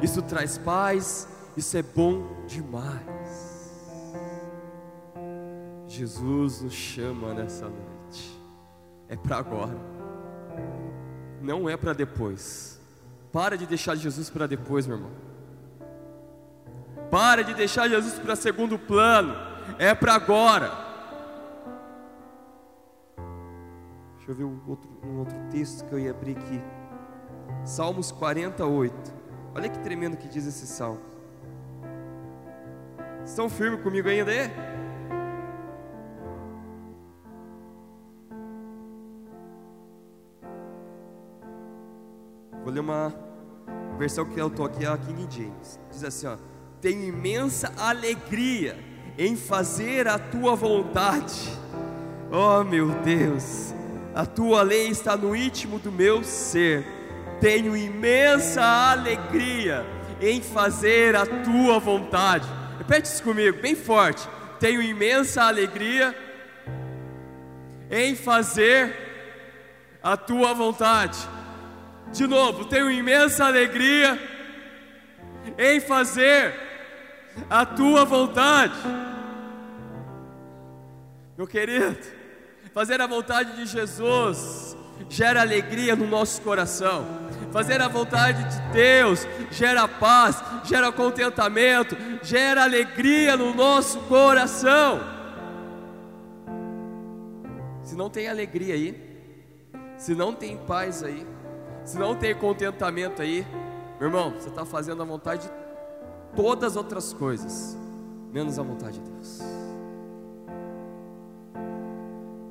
isso 0.00 0.22
traz 0.22 0.56
paz, 0.56 1.28
isso 1.56 1.76
é 1.76 1.82
bom 1.82 2.44
demais. 2.46 3.70
Jesus 5.86 6.62
nos 6.62 6.72
chama 6.72 7.34
nessa 7.34 7.68
noite. 7.68 8.40
É 9.08 9.16
para 9.16 9.38
agora. 9.38 9.99
Não 11.50 11.68
é 11.68 11.76
para 11.76 11.92
depois. 11.92 12.80
Para 13.32 13.58
de 13.58 13.66
deixar 13.66 13.96
Jesus 13.96 14.30
para 14.30 14.46
depois, 14.46 14.86
meu 14.86 14.96
irmão. 14.96 15.10
Para 17.10 17.42
de 17.42 17.54
deixar 17.54 17.88
Jesus 17.88 18.20
para 18.20 18.36
segundo 18.36 18.78
plano. 18.78 19.34
É 19.76 19.92
para 19.92 20.14
agora. 20.14 20.70
Deixa 24.14 24.30
eu 24.30 24.34
ver 24.36 24.44
um 24.44 24.60
outro, 24.68 24.88
um 25.02 25.18
outro 25.18 25.36
texto 25.50 25.84
que 25.86 25.92
eu 25.92 25.98
ia 25.98 26.12
abrir 26.12 26.36
aqui. 26.36 26.62
Salmos 27.64 28.12
48. 28.12 28.94
Olha 29.52 29.68
que 29.68 29.78
tremendo 29.80 30.16
que 30.16 30.28
diz 30.28 30.46
esse 30.46 30.68
salmo. 30.68 31.00
Estão 33.24 33.50
firmes 33.50 33.82
comigo 33.82 34.08
ainda 34.08 34.30
aí? 34.30 34.48
Vou 42.70 42.74
ler 42.76 42.82
uma 42.82 43.12
versão 43.98 44.24
que 44.24 44.40
eu 44.40 44.46
estou 44.46 44.64
aqui, 44.64 44.86
a 44.86 44.96
King 44.96 45.26
James. 45.28 45.76
Diz 45.90 46.04
assim: 46.04 46.28
ó, 46.28 46.36
Tenho 46.80 47.02
imensa 47.02 47.72
alegria 47.76 48.78
em 49.18 49.34
fazer 49.34 50.06
a 50.06 50.20
tua 50.20 50.54
vontade. 50.54 51.50
Oh 52.30 52.62
meu 52.62 52.90
Deus, 53.00 53.74
a 54.14 54.24
tua 54.24 54.62
lei 54.62 54.86
está 54.86 55.16
no 55.16 55.34
íntimo 55.34 55.80
do 55.80 55.90
meu 55.90 56.22
ser. 56.22 56.86
Tenho 57.40 57.76
imensa 57.76 58.62
alegria 58.62 59.84
em 60.20 60.40
fazer 60.40 61.16
a 61.16 61.26
tua 61.26 61.80
vontade. 61.80 62.46
Repete 62.78 63.08
isso 63.08 63.24
comigo, 63.24 63.60
bem 63.60 63.74
forte. 63.74 64.28
Tenho 64.60 64.80
imensa 64.80 65.42
alegria 65.42 66.14
em 67.90 68.14
fazer 68.14 68.94
a 70.00 70.16
tua 70.16 70.54
vontade. 70.54 71.18
De 72.12 72.26
novo, 72.26 72.64
tenho 72.64 72.90
imensa 72.90 73.44
alegria 73.44 74.18
em 75.58 75.80
fazer 75.80 76.54
a 77.48 77.64
tua 77.64 78.04
vontade. 78.04 78.74
Meu 81.36 81.46
querido, 81.46 81.98
fazer 82.74 83.00
a 83.00 83.06
vontade 83.06 83.56
de 83.56 83.66
Jesus 83.66 84.76
gera 85.08 85.40
alegria 85.40 85.96
no 85.96 86.06
nosso 86.06 86.42
coração. 86.42 87.06
Fazer 87.52 87.80
a 87.80 87.88
vontade 87.88 88.44
de 88.44 88.72
Deus 88.72 89.26
gera 89.50 89.88
paz, 89.88 90.42
gera 90.64 90.92
contentamento, 90.92 91.96
gera 92.22 92.62
alegria 92.62 93.36
no 93.36 93.54
nosso 93.54 93.98
coração. 94.00 95.00
Se 97.82 97.96
não 97.96 98.08
tem 98.08 98.28
alegria 98.28 98.74
aí, 98.74 99.10
se 99.96 100.14
não 100.14 100.32
tem 100.32 100.56
paz 100.56 101.02
aí, 101.02 101.26
se 101.90 101.98
não 101.98 102.14
tem 102.14 102.32
contentamento 102.32 103.20
aí, 103.20 103.44
meu 103.98 104.08
irmão, 104.08 104.32
você 104.38 104.48
está 104.48 104.64
fazendo 104.64 105.02
a 105.02 105.04
vontade 105.04 105.42
de 105.42 105.50
todas 106.36 106.72
as 106.72 106.76
outras 106.76 107.12
coisas, 107.12 107.76
menos 108.32 108.60
a 108.60 108.62
vontade 108.62 109.00
de 109.00 109.10
Deus. 109.10 109.40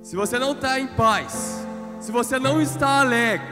Se 0.03 0.13
você 0.13 0.37
não 0.37 0.51
está 0.51 0.77
em 0.77 0.87
paz, 0.87 1.65
se 2.01 2.11
você 2.11 2.37
não 2.37 2.61
está 2.61 2.99
alegre, 2.99 3.47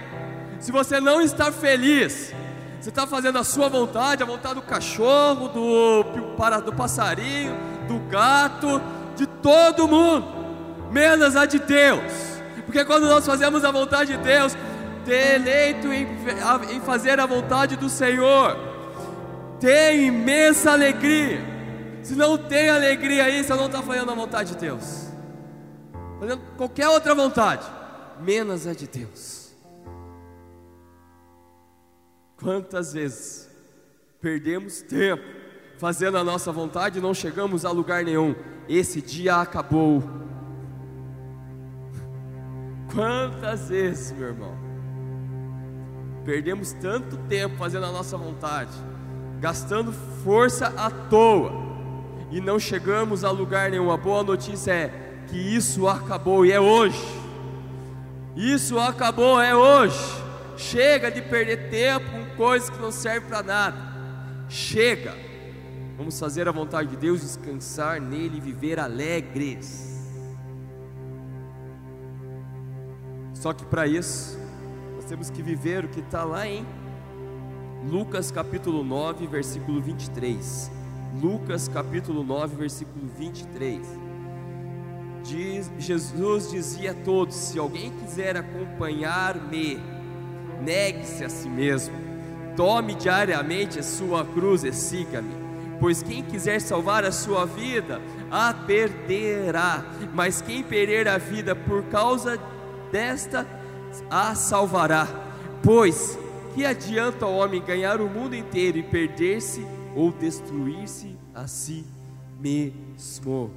se 0.60 0.74
você 0.74 1.00
não 1.00 1.22
está 1.22 1.54
feliz, 1.54 2.34
você 2.82 2.90
está 2.90 3.08
fazendo 3.08 3.38
a 3.38 3.46
sua 3.46 3.70
vontade, 3.70 4.22
a 4.22 4.26
vontade 4.26 4.56
do 4.56 4.64
cachorro, 4.64 5.48
do, 5.48 6.04
do 6.04 6.74
passarinho, 6.74 7.56
do 7.88 7.98
gato, 8.10 8.82
de 9.16 9.26
todo 9.26 9.88
mundo, 9.88 10.28
menos 10.92 11.38
a 11.38 11.46
de 11.46 11.60
Deus. 11.60 12.02
Porque 12.66 12.84
quando 12.84 13.08
nós 13.08 13.26
fazemos 13.26 13.64
a 13.64 13.72
vontade 13.72 14.18
de 14.18 14.22
Deus, 14.22 14.54
eleito 15.12 15.88
em, 15.92 16.08
em 16.76 16.82
fazer 16.82 17.20
a 17.20 17.26
vontade 17.26 17.76
do 17.76 17.90
Senhor, 17.90 18.58
tem 19.60 20.08
imensa 20.08 20.72
alegria. 20.72 21.40
Se 22.04 22.16
não 22.16 22.38
tem 22.38 22.70
alegria 22.70 23.26
aí, 23.26 23.44
você 23.44 23.54
não 23.54 23.66
está 23.66 23.82
fazendo 23.82 24.12
a 24.12 24.16
vontade 24.16 24.54
de 24.54 24.58
Deus, 24.58 25.12
fazendo 26.20 26.42
qualquer 26.56 26.88
outra 26.88 27.14
vontade, 27.14 27.66
menos 28.20 28.66
a 28.66 28.74
de 28.74 28.88
Deus. 28.88 29.54
Quantas 32.40 32.94
vezes 32.94 33.50
perdemos 34.22 34.82
tempo 34.82 35.24
fazendo 35.78 36.18
a 36.18 36.24
nossa 36.24 36.52
vontade 36.52 37.00
e 37.00 37.02
não 37.02 37.14
chegamos 37.14 37.66
a 37.66 37.72
lugar 37.72 38.04
nenhum? 38.04 38.36
Esse 38.70 39.02
dia 39.02 39.38
acabou. 39.38 40.04
Quantas 42.94 43.70
vezes, 43.70 44.12
meu 44.12 44.28
irmão? 44.28 44.67
Perdemos 46.28 46.74
tanto 46.74 47.16
tempo 47.30 47.56
fazendo 47.56 47.86
a 47.86 47.92
nossa 47.94 48.18
vontade, 48.18 48.74
gastando 49.40 49.94
força 50.26 50.68
à 50.76 50.92
toa, 50.92 51.54
e 52.30 52.42
não 52.42 52.60
chegamos 52.60 53.24
a 53.24 53.32
lugar 53.32 53.72
nenhum. 53.72 53.90
A 53.90 53.96
boa 53.96 54.24
notícia 54.24 54.74
é 54.74 55.24
que 55.30 55.38
isso 55.38 55.88
acabou 55.88 56.46
e 56.46 56.52
é 56.52 56.60
hoje. 56.60 57.02
Isso 58.36 58.78
acabou, 58.78 59.40
é 59.40 59.56
hoje. 59.56 59.98
chega 60.58 61.10
de 61.10 61.22
perder 61.22 61.70
tempo 61.70 62.06
com 62.12 62.36
coisas 62.36 62.70
que 62.70 62.82
não 62.82 62.92
servem 62.92 63.30
para 63.30 63.42
nada. 63.42 63.78
Chega. 64.50 65.16
Vamos 65.96 66.20
fazer 66.20 66.46
a 66.46 66.52
vontade 66.52 66.90
de 66.90 66.98
Deus, 66.98 67.22
descansar 67.22 68.02
nele 68.02 68.36
e 68.36 68.42
viver 68.42 68.82
alegres. 68.82 69.98
Só 73.34 73.54
que 73.54 73.64
para 73.64 73.88
isso, 73.88 74.38
temos 75.08 75.30
que 75.30 75.42
viver 75.42 75.86
o 75.86 75.88
que 75.88 76.02
está 76.02 76.24
lá 76.24 76.48
em 76.48 76.66
Lucas 77.90 78.30
capítulo 78.30 78.84
9, 78.84 79.26
versículo 79.28 79.82
23. 79.82 80.70
Lucas 81.22 81.70
capítulo 81.70 82.24
9, 82.24 82.56
versículo 82.58 83.08
23. 83.18 83.88
Diz, 85.24 85.72
Jesus 85.80 86.52
dizia 86.52 86.92
a 86.92 86.94
todos: 86.94 87.36
Se 87.36 87.58
alguém 87.58 87.92
quiser 87.92 88.36
acompanhar-me, 88.36 89.80
negue-se 90.62 91.24
a 91.24 91.30
si 91.30 91.48
mesmo, 91.48 91.96
tome 92.58 92.94
diariamente 92.94 93.80
a 93.80 93.84
sua 93.84 94.26
cruz 94.26 94.66
e 94.66 94.74
siga-me. 94.74 95.48
Pois 95.80 96.04
quem 96.04 96.24
quiser 96.24 96.60
salvar 96.60 97.06
a 97.06 97.12
sua 97.12 97.46
vida, 97.46 98.02
a 98.30 98.54
perderá, 98.54 99.86
mas 100.14 100.42
quem 100.42 100.64
perder 100.64 101.08
a 101.08 101.18
vida 101.18 101.56
por 101.56 101.84
causa 101.84 102.38
desta, 102.92 103.46
a 104.10 104.36
salvará. 104.36 105.08
Pois 105.64 106.18
que 106.54 106.66
adianta 106.66 107.26
o 107.26 107.38
homem 107.38 107.62
ganhar 107.62 108.02
o 108.02 108.10
mundo 108.10 108.36
inteiro 108.36 108.78
e 108.78 108.84
perder-se 108.84 109.66
ou 109.96 110.12
destruir-se 110.12 111.16
a 111.34 111.48
si 111.48 111.86
mesmo? 112.40 113.52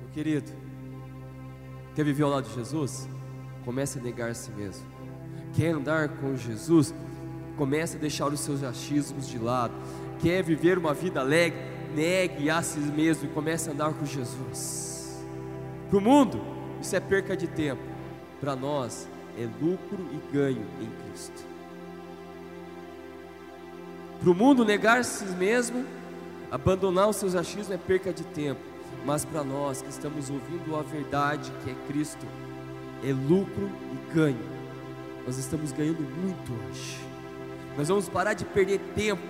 Meu 0.00 0.08
querido, 0.12 0.52
quer 1.94 2.04
viver 2.04 2.22
ao 2.22 2.30
lado 2.30 2.48
de 2.48 2.54
Jesus? 2.54 3.08
Comece 3.64 3.98
a 3.98 4.02
negar 4.02 4.30
a 4.30 4.34
si 4.34 4.50
mesmo. 4.50 4.86
Quer 5.54 5.70
andar 5.70 6.08
com 6.08 6.36
Jesus? 6.36 6.94
Comece 7.56 7.96
a 7.96 8.00
deixar 8.00 8.26
os 8.26 8.40
seus 8.40 8.62
achismos 8.62 9.28
de 9.28 9.38
lado. 9.38 9.72
Quer 10.20 10.42
viver 10.42 10.76
uma 10.76 10.92
vida 10.92 11.20
alegre? 11.20 11.58
Negue 11.94 12.50
a 12.50 12.60
si 12.60 12.80
mesmo 12.80 13.26
e 13.26 13.32
comece 13.32 13.70
a 13.70 13.72
andar 13.72 13.94
com 13.94 14.04
Jesus. 14.04 15.24
Para 15.88 15.98
o 15.98 16.00
mundo, 16.00 16.40
isso 16.80 16.96
é 16.96 17.00
perca 17.00 17.36
de 17.36 17.46
tempo. 17.46 17.93
Para 18.40 18.54
nós, 18.54 19.08
é 19.38 19.48
lucro 19.60 19.98
e 20.12 20.32
ganho 20.32 20.64
em 20.80 21.10
Cristo. 21.10 21.44
Para 24.20 24.30
o 24.30 24.34
mundo, 24.34 24.64
negar 24.64 25.04
si 25.04 25.24
mesmo, 25.24 25.84
abandonar 26.50 27.08
os 27.08 27.16
seus 27.16 27.34
achismos 27.34 27.70
é 27.70 27.76
perca 27.76 28.12
de 28.12 28.24
tempo. 28.24 28.60
Mas 29.04 29.24
para 29.24 29.44
nós 29.44 29.82
que 29.82 29.90
estamos 29.90 30.30
ouvindo 30.30 30.76
a 30.76 30.82
verdade 30.82 31.52
que 31.62 31.70
é 31.70 31.74
Cristo, 31.86 32.26
é 33.02 33.12
lucro 33.12 33.70
e 33.92 34.14
ganho. 34.14 34.54
Nós 35.26 35.36
estamos 35.36 35.72
ganhando 35.72 36.00
muito 36.00 36.52
hoje. 36.52 36.98
Nós 37.76 37.88
vamos 37.88 38.08
parar 38.08 38.34
de 38.34 38.44
perder 38.44 38.78
tempo 38.94 39.22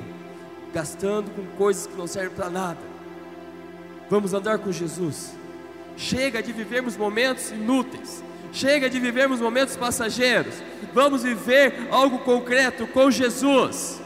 gastando 0.73 1.31
com 1.31 1.45
coisas 1.57 1.87
que 1.87 1.97
não 1.97 2.07
servem 2.07 2.37
para 2.37 2.51
nada. 2.51 2.81
Vamos 4.11 4.35
andar 4.35 4.59
com 4.59 4.71
Jesus. 4.71 5.35
Chega 5.97 6.43
de 6.43 6.53
vivermos 6.53 6.97
momentos 6.97 7.51
inúteis. 7.51 8.23
Chega 8.55 8.89
de 8.89 9.01
vivermos 9.01 9.41
momentos 9.41 9.77
passageiros. 9.77 10.55
Vamos 10.95 11.25
viver 11.25 11.89
algo 11.91 12.21
concreto 12.21 12.87
com 12.87 13.11
Jesus. 13.11 14.01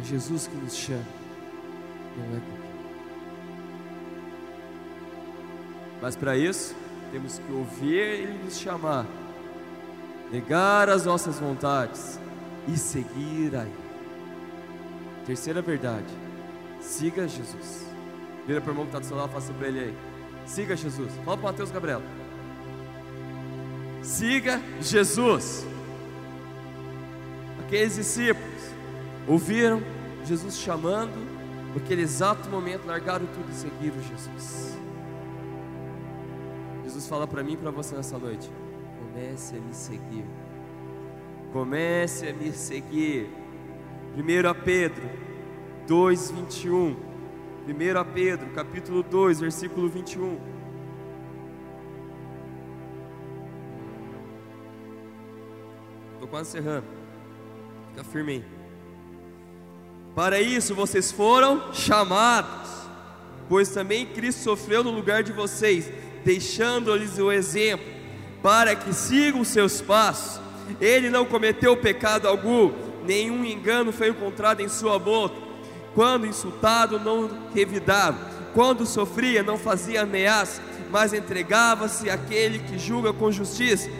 É 0.00 0.04
Jesus 0.04 0.46
que 0.46 0.54
nos 0.54 0.76
chama, 0.76 1.04
não 2.16 2.36
é. 2.38 2.40
Mas 6.00 6.14
para 6.14 6.36
isso, 6.36 6.74
temos 7.10 7.40
que 7.40 7.52
ouvir 7.52 7.98
Ele 7.98 8.44
nos 8.44 8.58
chamar, 8.58 9.06
negar 10.30 10.88
as 10.88 11.04
nossas 11.04 11.40
vontades 11.40 12.20
e 12.68 12.76
seguir 12.76 13.56
a 13.56 13.62
Ele. 13.62 13.82
Terceira 15.26 15.60
verdade, 15.60 16.12
siga 16.80 17.26
Jesus. 17.26 17.86
Vira 18.46 18.60
para 18.60 18.70
o 18.70 18.72
irmão 18.72 18.84
que 18.84 18.90
está 18.90 19.00
do 19.00 19.06
seu 19.06 19.16
lado, 19.16 19.32
faça 19.32 19.52
para 19.52 19.66
ele 19.68 19.80
aí. 19.80 19.94
Siga 20.46 20.76
Jesus. 20.76 21.12
Fala 21.24 21.36
para 21.36 21.48
o 21.48 21.50
Mateus 21.50 21.70
Gabriel. 21.70 22.02
Siga 24.02 24.60
Jesus. 24.80 25.64
Aqueles 27.60 27.94
discípulos 27.94 28.62
ouviram 29.26 29.80
Jesus 30.24 30.58
chamando, 30.58 31.14
naquele 31.74 32.02
exato 32.02 32.48
momento 32.50 32.84
largaram 32.86 33.26
tudo 33.26 33.50
e 33.50 33.54
seguiram 33.54 34.02
Jesus. 34.02 34.76
Jesus 36.84 37.06
fala 37.06 37.26
para 37.26 37.42
mim 37.42 37.54
e 37.54 37.56
para 37.56 37.70
você 37.70 37.94
nessa 37.94 38.18
noite: 38.18 38.50
comece 38.98 39.56
a 39.56 39.60
me 39.60 39.72
seguir. 39.72 40.24
Comece 41.52 42.28
a 42.28 42.32
me 42.32 42.52
seguir. 42.52 43.30
1 44.16 44.64
Pedro 44.64 45.08
2, 45.86 46.30
21. 46.30 46.96
1 47.68 48.12
Pedro, 48.12 48.50
capítulo 48.50 49.02
2, 49.02 49.40
versículo 49.40 49.88
21. 49.88 50.61
Quase 56.32 56.48
encerrando. 56.48 56.86
Fica 57.90 58.02
firme 58.04 58.32
aí. 58.32 58.44
Para 60.14 60.40
isso 60.40 60.74
vocês 60.74 61.12
foram 61.12 61.74
chamados, 61.74 62.70
pois 63.50 63.68
também 63.68 64.06
Cristo 64.06 64.40
sofreu 64.40 64.82
no 64.82 64.90
lugar 64.90 65.22
de 65.22 65.30
vocês, 65.30 65.92
deixando-lhes 66.24 67.18
o 67.18 67.30
exemplo, 67.30 67.84
para 68.42 68.74
que 68.74 68.94
sigam 68.94 69.44
seus 69.44 69.82
passos. 69.82 70.40
Ele 70.80 71.10
não 71.10 71.26
cometeu 71.26 71.76
pecado 71.76 72.26
algum, 72.26 72.72
nenhum 73.04 73.44
engano 73.44 73.92
foi 73.92 74.08
encontrado 74.08 74.60
em 74.60 74.70
sua 74.70 74.98
boca. 74.98 75.36
Quando 75.94 76.26
insultado, 76.26 76.98
não 76.98 77.50
revidava, 77.54 78.16
quando 78.54 78.86
sofria, 78.86 79.42
não 79.42 79.58
fazia 79.58 80.00
ameaça, 80.00 80.62
mas 80.90 81.12
entregava-se 81.12 82.08
àquele 82.08 82.58
que 82.60 82.78
julga 82.78 83.12
com 83.12 83.30
justiça. 83.30 83.90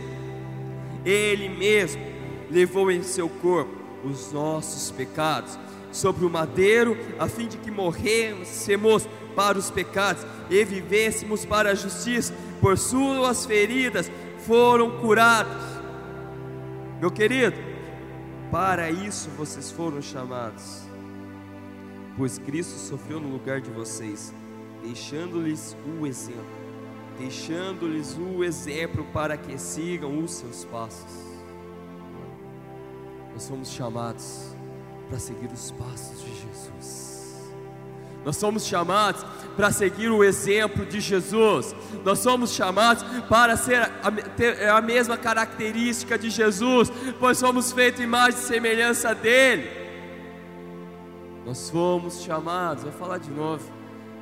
Ele 1.05 1.51
mesmo 1.51 2.12
levou 2.53 2.91
em 2.91 3.03
seu 3.03 3.29
corpo 3.29 3.75
os 4.05 4.31
nossos 4.31 4.91
pecados 4.91 5.59
sobre 5.91 6.25
o 6.25 6.31
madeiro, 6.31 6.97
a 7.19 7.27
fim 7.27 7.47
de 7.47 7.57
que 7.57 7.71
morrêssemos 7.71 9.09
para 9.35 9.59
os 9.59 9.71
pecados 9.71 10.25
e 10.51 10.65
vivêssemos 10.65 11.45
para 11.45 11.71
a 11.71 11.75
justiça, 11.75 12.35
por 12.61 12.77
suas 12.79 13.47
feridas 13.47 14.11
foram 14.47 14.99
curados. 15.01 15.63
Meu 17.01 17.11
querido, 17.11 17.57
para 18.51 18.91
isso 18.91 19.31
vocês 19.31 19.71
foram 19.71 20.03
chamados, 20.03 20.83
pois 22.17 22.39
Cristo 22.39 22.79
sofreu 22.79 23.19
no 23.19 23.29
lugar 23.29 23.61
de 23.61 23.71
vocês, 23.71 24.33
deixando-lhes 24.83 25.77
o 25.99 26.07
exemplo, 26.07 26.45
deixando-lhes 27.19 28.17
o 28.19 28.45
exemplo 28.45 29.07
para 29.13 29.37
que 29.37 29.59
sigam 29.59 30.19
os 30.23 30.33
seus 30.33 30.65
passos. 30.65 31.32
Nós 33.33 33.43
somos 33.43 33.71
chamados 33.71 34.55
para 35.09 35.19
seguir 35.19 35.51
os 35.53 35.71
passos 35.73 36.21
de 36.21 36.35
Jesus. 36.35 37.13
Nós 38.25 38.37
somos 38.37 38.65
chamados 38.65 39.25
para 39.57 39.71
seguir 39.71 40.09
o 40.09 40.23
exemplo 40.23 40.87
de 40.87 41.01
Jesus. 41.01 41.75
Nós 42.05 42.21
somos 42.21 42.53
chamados 42.53 43.03
para 43.29 43.57
ser 43.57 43.83
a, 43.83 44.11
ter 44.37 44.69
a 44.69 44.81
mesma 44.81 45.17
característica 45.17 46.19
de 46.19 46.31
Jesus, 46.31 46.91
pois 47.19 47.39
somos 47.39 47.73
feitos 47.73 48.01
imagem 48.01 48.39
e 48.39 48.43
semelhança 48.43 49.15
dele. 49.15 49.69
Nós 51.45 51.69
fomos 51.69 52.23
chamados, 52.23 52.85
vou 52.85 52.93
falar 52.93 53.19
de 53.19 53.31
novo, 53.31 53.69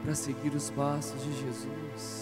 para 0.02 0.14
seguir 0.14 0.54
os 0.54 0.70
passos 0.70 1.22
de 1.22 1.32
Jesus. 1.32 2.19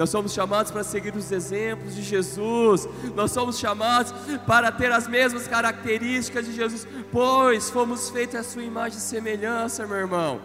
Nós 0.00 0.08
somos 0.08 0.32
chamados 0.32 0.72
para 0.72 0.82
seguir 0.82 1.14
os 1.14 1.30
exemplos 1.30 1.94
de 1.94 2.00
Jesus. 2.00 2.88
Nós 3.14 3.32
somos 3.32 3.58
chamados 3.58 4.14
para 4.46 4.72
ter 4.72 4.90
as 4.90 5.06
mesmas 5.06 5.46
características 5.46 6.46
de 6.46 6.54
Jesus, 6.54 6.88
pois 7.12 7.68
fomos 7.68 8.08
feitos 8.08 8.36
à 8.36 8.42
sua 8.42 8.62
imagem 8.62 8.96
e 8.96 9.02
semelhança, 9.02 9.86
meu 9.86 9.98
irmão. 9.98 10.40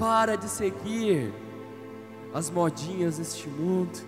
Para 0.00 0.36
de 0.36 0.48
seguir 0.48 1.32
as 2.34 2.50
modinhas 2.50 3.18
deste 3.18 3.48
mundo. 3.48 4.00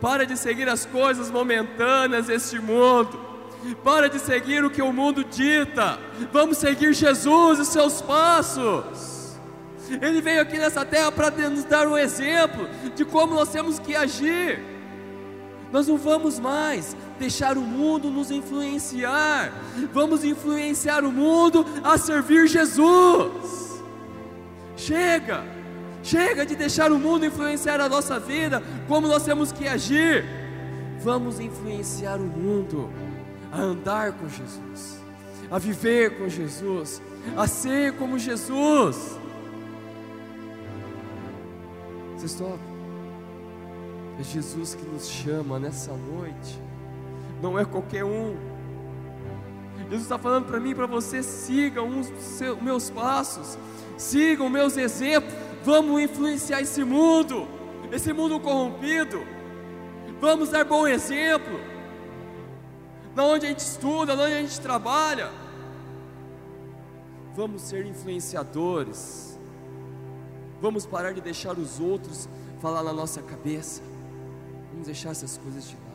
Para 0.00 0.24
de 0.24 0.36
seguir 0.36 0.68
as 0.68 0.86
coisas 0.86 1.28
momentâneas 1.28 2.28
deste 2.28 2.60
mundo. 2.60 3.18
Para 3.82 4.08
de 4.08 4.20
seguir 4.20 4.64
o 4.64 4.70
que 4.70 4.80
o 4.80 4.92
mundo 4.92 5.24
dita. 5.24 5.98
Vamos 6.32 6.58
seguir 6.58 6.94
Jesus 6.94 7.58
e 7.58 7.64
seus 7.64 8.00
passos. 8.00 9.15
Ele 10.00 10.20
veio 10.20 10.42
aqui 10.42 10.58
nessa 10.58 10.84
terra 10.84 11.12
para 11.12 11.30
nos 11.48 11.64
dar 11.64 11.86
um 11.86 11.96
exemplo 11.96 12.68
de 12.94 13.04
como 13.04 13.34
nós 13.34 13.48
temos 13.48 13.78
que 13.78 13.94
agir. 13.94 14.60
Nós 15.72 15.88
não 15.88 15.96
vamos 15.96 16.38
mais 16.38 16.96
deixar 17.18 17.58
o 17.58 17.60
mundo 17.60 18.08
nos 18.10 18.30
influenciar, 18.30 19.52
vamos 19.92 20.24
influenciar 20.24 21.04
o 21.04 21.10
mundo 21.10 21.66
a 21.82 21.98
servir 21.98 22.46
Jesus. 22.46 23.82
Chega, 24.76 25.44
chega 26.02 26.46
de 26.46 26.54
deixar 26.54 26.92
o 26.92 26.98
mundo 26.98 27.24
influenciar 27.24 27.80
a 27.80 27.88
nossa 27.88 28.20
vida, 28.20 28.62
como 28.86 29.08
nós 29.08 29.24
temos 29.24 29.50
que 29.50 29.66
agir. 29.66 30.24
Vamos 31.00 31.40
influenciar 31.40 32.16
o 32.16 32.24
mundo 32.24 32.90
a 33.50 33.60
andar 33.60 34.12
com 34.12 34.28
Jesus, 34.28 35.02
a 35.50 35.58
viver 35.58 36.18
com 36.18 36.28
Jesus, 36.28 37.02
a 37.36 37.46
ser 37.46 37.92
como 37.94 38.18
Jesus. 38.18 39.18
Vocês 42.16 42.32
estão 42.32 42.58
é 44.18 44.22
Jesus 44.22 44.74
que 44.74 44.86
nos 44.86 45.08
chama 45.08 45.58
nessa 45.58 45.92
noite, 45.92 46.58
não 47.42 47.58
é 47.58 47.64
qualquer 47.66 48.02
um. 48.04 48.34
Jesus 49.84 50.02
está 50.02 50.18
falando 50.18 50.46
para 50.46 50.58
mim 50.58 50.74
para 50.74 50.86
você: 50.86 51.22
sigam 51.22 52.00
os 52.00 52.10
meus 52.62 52.88
passos, 52.88 53.58
sigam 53.98 54.48
meus 54.48 54.78
exemplos, 54.78 55.34
vamos 55.62 56.00
influenciar 56.00 56.62
esse 56.62 56.82
mundo, 56.82 57.46
esse 57.92 58.12
mundo 58.14 58.40
corrompido, 58.40 59.22
vamos 60.18 60.48
dar 60.48 60.64
bom 60.64 60.88
exemplo, 60.88 61.60
na 63.14 63.24
onde 63.24 63.44
a 63.44 63.48
gente 63.50 63.60
estuda, 63.60 64.16
na 64.16 64.22
onde 64.22 64.34
a 64.34 64.40
gente 64.40 64.58
trabalha, 64.60 65.30
vamos 67.34 67.60
ser 67.60 67.84
influenciadores, 67.84 69.25
vamos 70.60 70.86
parar 70.86 71.12
de 71.12 71.20
deixar 71.20 71.58
os 71.58 71.80
outros 71.80 72.28
falar 72.60 72.82
na 72.82 72.92
nossa 72.92 73.22
cabeça. 73.22 73.82
Vamos 74.70 74.86
deixar 74.86 75.10
essas 75.10 75.38
coisas 75.38 75.68
de 75.68 75.76
lado. 75.76 75.86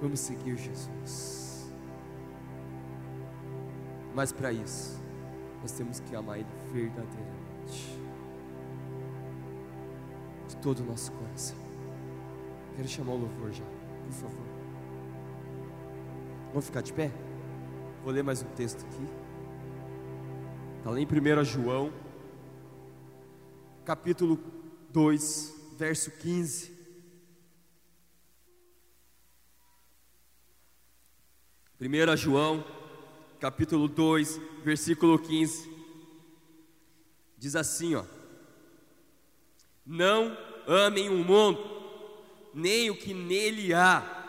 Vamos 0.00 0.20
seguir 0.20 0.56
Jesus. 0.56 1.72
Mas 4.14 4.32
para 4.32 4.52
isso, 4.52 5.00
nós 5.60 5.72
temos 5.72 6.00
que 6.00 6.14
amar 6.14 6.38
Ele 6.38 6.46
verdadeiramente. 6.72 7.98
De 10.48 10.56
todo 10.56 10.80
o 10.80 10.84
nosso 10.84 11.12
coração. 11.12 11.56
Quero 12.76 12.88
chamar 12.88 13.12
o 13.12 13.18
louvor 13.18 13.52
já, 13.52 13.64
por 14.04 14.12
favor. 14.12 14.46
Vamos 16.48 16.66
ficar 16.66 16.82
de 16.82 16.92
pé? 16.92 17.10
Vou 18.04 18.12
ler 18.12 18.22
mais 18.22 18.42
um 18.42 18.46
texto 18.46 18.84
aqui. 18.84 19.06
Está 20.78 20.90
lá 20.90 21.00
em 21.00 21.06
1 21.06 21.44
João, 21.44 21.92
capítulo 23.84 24.38
2, 24.90 25.54
verso 25.76 26.10
15. 26.10 26.72
1 31.80 32.16
João, 32.16 32.64
capítulo 33.40 33.88
2, 33.88 34.40
versículo 34.64 35.18
15. 35.18 35.68
Diz 37.36 37.56
assim, 37.56 37.96
ó: 37.96 38.04
Não 39.84 40.36
amem 40.66 41.08
o 41.08 41.24
mundo, 41.24 41.58
nem 42.54 42.88
o 42.88 42.96
que 42.96 43.12
nele 43.12 43.74
há. 43.74 44.20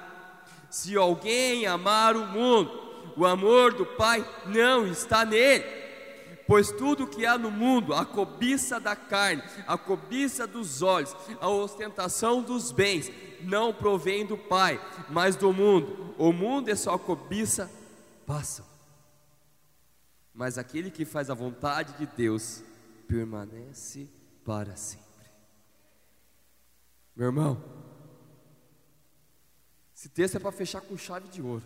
Se 0.72 0.98
alguém 0.98 1.68
amar 1.68 2.18
o 2.18 2.26
mundo, 2.26 2.72
o 3.16 3.24
amor 3.24 3.74
do 3.76 3.86
Pai 3.86 4.28
não 4.48 4.88
está 4.88 5.24
nele. 5.24 5.83
Pois 6.48 6.72
tudo 6.72 7.08
que 7.08 7.26
há 7.26 7.38
no 7.38 7.50
mundo, 7.50 7.94
a 7.94 8.06
cobiça 8.06 8.80
da 8.80 8.96
carne, 8.96 9.42
a 9.66 9.78
cobiça 9.78 10.46
dos 10.46 10.82
olhos, 10.82 11.16
a 11.40 11.48
ostentação 11.48 12.42
dos 12.42 12.72
bens, 12.72 13.12
não 13.42 13.74
provém 13.74 14.26
do 14.26 14.38
Pai, 14.38 14.80
mas 15.10 15.36
do 15.36 15.54
mundo. 15.54 16.14
O 16.18 16.34
mundo 16.34 16.70
é 16.70 16.76
só 16.76 16.98
cobiça, 16.98 17.72
passam. 18.26 18.66
Mas 20.34 20.58
aquele 20.58 20.92
que 20.92 21.06
faz 21.06 21.30
a 21.30 21.34
vontade 21.34 21.94
de 21.94 22.06
Deus 22.06 22.64
permanece 23.08 24.10
para 24.44 24.76
sempre. 24.76 25.04
Meu 27.16 27.28
irmão, 27.28 27.64
esse 29.96 30.10
texto 30.10 30.36
é 30.36 30.40
para 30.40 30.52
fechar 30.52 30.82
com 30.82 30.98
chave 30.98 31.30
de 31.30 31.42
ouro. 31.42 31.64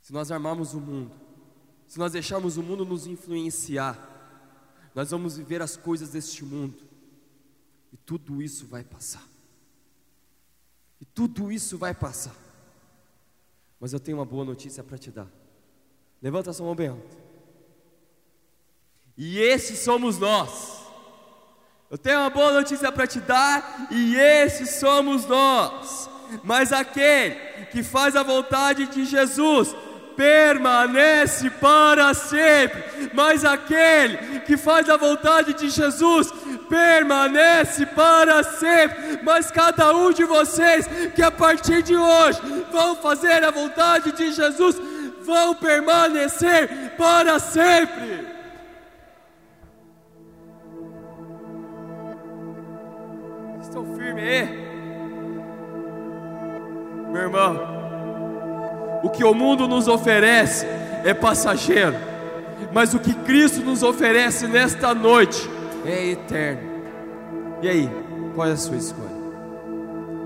Se 0.00 0.12
nós 0.12 0.30
armarmos 0.30 0.72
o 0.72 0.80
mundo, 0.80 1.19
se 1.90 1.98
nós 1.98 2.12
deixarmos 2.12 2.56
o 2.56 2.62
mundo 2.62 2.84
nos 2.84 3.08
influenciar, 3.08 3.98
nós 4.94 5.10
vamos 5.10 5.36
viver 5.36 5.60
as 5.60 5.76
coisas 5.76 6.10
deste 6.10 6.44
mundo 6.44 6.78
e 7.92 7.96
tudo 7.96 8.40
isso 8.40 8.64
vai 8.64 8.84
passar. 8.84 9.26
E 11.00 11.04
tudo 11.04 11.50
isso 11.50 11.76
vai 11.76 11.92
passar. 11.92 12.36
Mas 13.80 13.92
eu 13.92 13.98
tenho 13.98 14.18
uma 14.18 14.24
boa 14.24 14.44
notícia 14.44 14.84
para 14.84 14.96
te 14.96 15.10
dar. 15.10 15.26
Levanta 16.22 16.52
sua 16.52 16.66
mão 16.66 16.76
bem. 16.76 16.96
E 19.16 19.40
esses 19.40 19.80
somos 19.80 20.16
nós. 20.16 20.84
Eu 21.90 21.98
tenho 21.98 22.20
uma 22.20 22.30
boa 22.30 22.52
notícia 22.52 22.92
para 22.92 23.08
te 23.08 23.18
dar, 23.18 23.88
e 23.90 24.14
esses 24.14 24.76
somos 24.76 25.26
nós. 25.26 26.08
Mas 26.44 26.72
aquele 26.72 27.66
que 27.72 27.82
faz 27.82 28.14
a 28.14 28.22
vontade 28.22 28.86
de 28.86 29.04
Jesus 29.04 29.74
permanece 30.16 31.50
para 31.50 32.12
sempre. 32.14 33.10
Mas 33.12 33.44
aquele 33.44 34.40
que 34.40 34.56
faz 34.56 34.88
a 34.88 34.96
vontade 34.96 35.54
de 35.54 35.70
Jesus 35.70 36.32
permanece 36.68 37.86
para 37.86 38.42
sempre. 38.42 39.20
Mas 39.22 39.50
cada 39.50 39.94
um 39.94 40.12
de 40.12 40.24
vocês 40.24 40.86
que 41.14 41.22
a 41.22 41.30
partir 41.30 41.82
de 41.82 41.96
hoje 41.96 42.40
vão 42.70 42.96
fazer 42.96 43.44
a 43.44 43.50
vontade 43.50 44.12
de 44.12 44.32
Jesus, 44.32 44.76
vão 45.22 45.54
permanecer 45.54 46.92
para 46.96 47.38
sempre. 47.38 48.28
Estão 53.60 53.84
firmes 53.96 54.24
aí? 54.24 54.70
Meu 57.10 57.22
irmão, 57.22 57.79
o 59.02 59.08
que 59.08 59.24
o 59.24 59.34
mundo 59.34 59.66
nos 59.66 59.88
oferece 59.88 60.66
é 61.04 61.14
passageiro, 61.14 61.96
mas 62.72 62.94
o 62.94 62.98
que 62.98 63.14
Cristo 63.14 63.60
nos 63.60 63.82
oferece 63.82 64.46
nesta 64.46 64.94
noite 64.94 65.48
é 65.84 66.10
eterno. 66.10 66.70
E 67.62 67.68
aí, 67.68 67.90
qual 68.34 68.48
é 68.48 68.52
a 68.52 68.56
sua 68.56 68.76
escolha? 68.76 69.10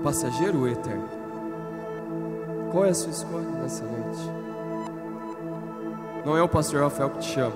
Passageiro 0.03 0.59
ou 0.59 0.67
eterno? 0.67 1.09
Qual 2.71 2.85
é 2.85 2.89
a 2.89 2.93
sua 2.93 3.11
escolha 3.11 3.47
nessa 3.61 3.83
noite? 3.85 4.19
Não 6.25 6.35
é 6.35 6.41
o 6.41 6.49
pastor 6.49 6.81
Rafael 6.81 7.09
que 7.11 7.19
te 7.19 7.33
chama, 7.33 7.55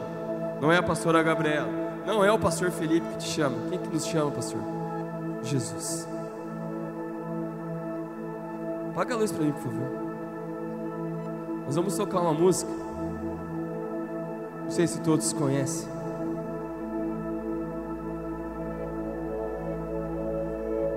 não 0.62 0.72
é 0.72 0.78
a 0.78 0.84
pastora 0.84 1.22
Gabriela, 1.24 1.68
não 2.06 2.24
é 2.24 2.32
o 2.32 2.40
pastor 2.40 2.72
Felipe 2.72 3.08
que 3.10 3.18
te 3.18 3.28
chama. 3.28 3.56
Quem 3.70 3.80
que 3.80 3.90
nos 3.90 4.06
chama, 4.06 4.32
pastor? 4.32 4.62
Jesus. 5.44 6.08
Apaga 8.92 9.16
a 9.16 9.18
luz 9.18 9.32
para 9.32 9.44
mim, 9.44 9.52
por 9.52 9.64
favor. 9.64 10.09
Nós 11.70 11.76
vamos 11.76 11.96
tocar 11.96 12.20
uma 12.22 12.34
música. 12.34 12.72
Não 14.64 14.72
sei 14.72 14.88
se 14.88 15.00
todos 15.02 15.32
conhecem. 15.32 15.88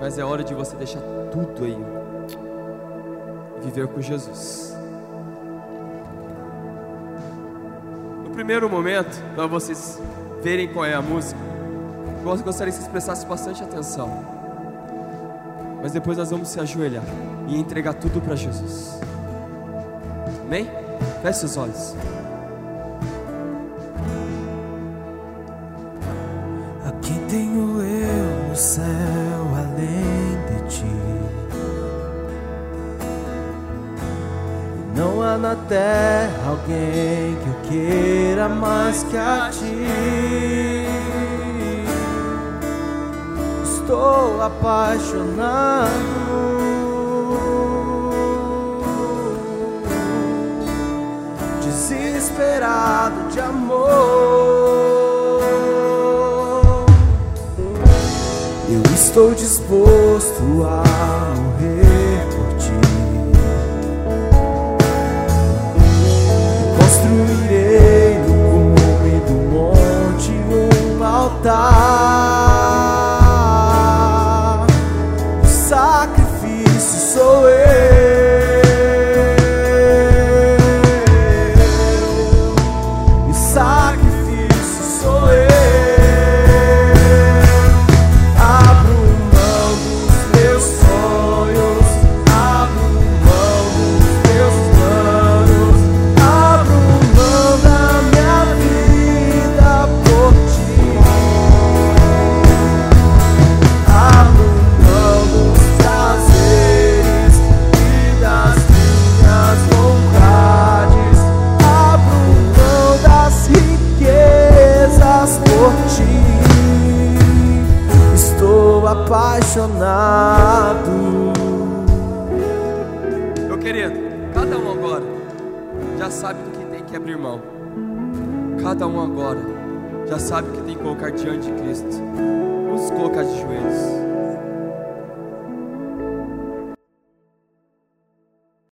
Mas 0.01 0.17
é 0.17 0.23
hora 0.25 0.43
de 0.43 0.55
você 0.55 0.75
deixar 0.75 0.99
tudo 1.31 1.65
aí 1.65 1.77
e 3.55 3.65
viver 3.65 3.87
com 3.87 4.01
Jesus. 4.01 4.75
No 8.23 8.31
primeiro 8.31 8.67
momento, 8.67 9.21
para 9.35 9.45
vocês 9.45 10.01
verem 10.41 10.73
qual 10.73 10.85
é 10.85 10.95
a 10.95 11.03
música, 11.03 11.39
eu 12.25 12.37
gostaria 12.43 12.73
que 12.73 12.79
vocês 12.79 12.87
prestassem 12.87 13.29
bastante 13.29 13.61
atenção. 13.61 14.09
Mas 15.83 15.91
depois 15.91 16.17
nós 16.17 16.31
vamos 16.31 16.47
se 16.47 16.59
ajoelhar 16.59 17.05
e 17.47 17.59
entregar 17.59 17.93
tudo 17.93 18.19
para 18.19 18.35
Jesus. 18.35 19.12
Amém? 20.45 20.69
Feche 21.21 21.39
seus 21.39 21.57
olhos. 21.57 21.95
Aqui 26.85 27.19
tenho 27.29 27.81
eu 27.81 28.49
no 28.49 28.55
céu 28.55 28.83
além 29.55 30.37
de 30.47 30.67
ti. 30.67 30.85
Não 34.95 35.21
há 35.21 35.37
na 35.37 35.55
terra 35.55 36.49
alguém 36.49 37.35
que 37.35 37.47
eu 37.47 37.55
queira 37.69 38.49
mais 38.49 39.03
que 39.03 39.17
a 39.17 39.49
ti. 39.51 39.87
Estou 43.63 44.41
apaixonado. 44.41 45.92
De 53.31 53.39
amor. 53.39 53.89
Eu 58.69 58.81
estou 58.93 59.33
disposto 59.33 60.63
a 60.65 60.92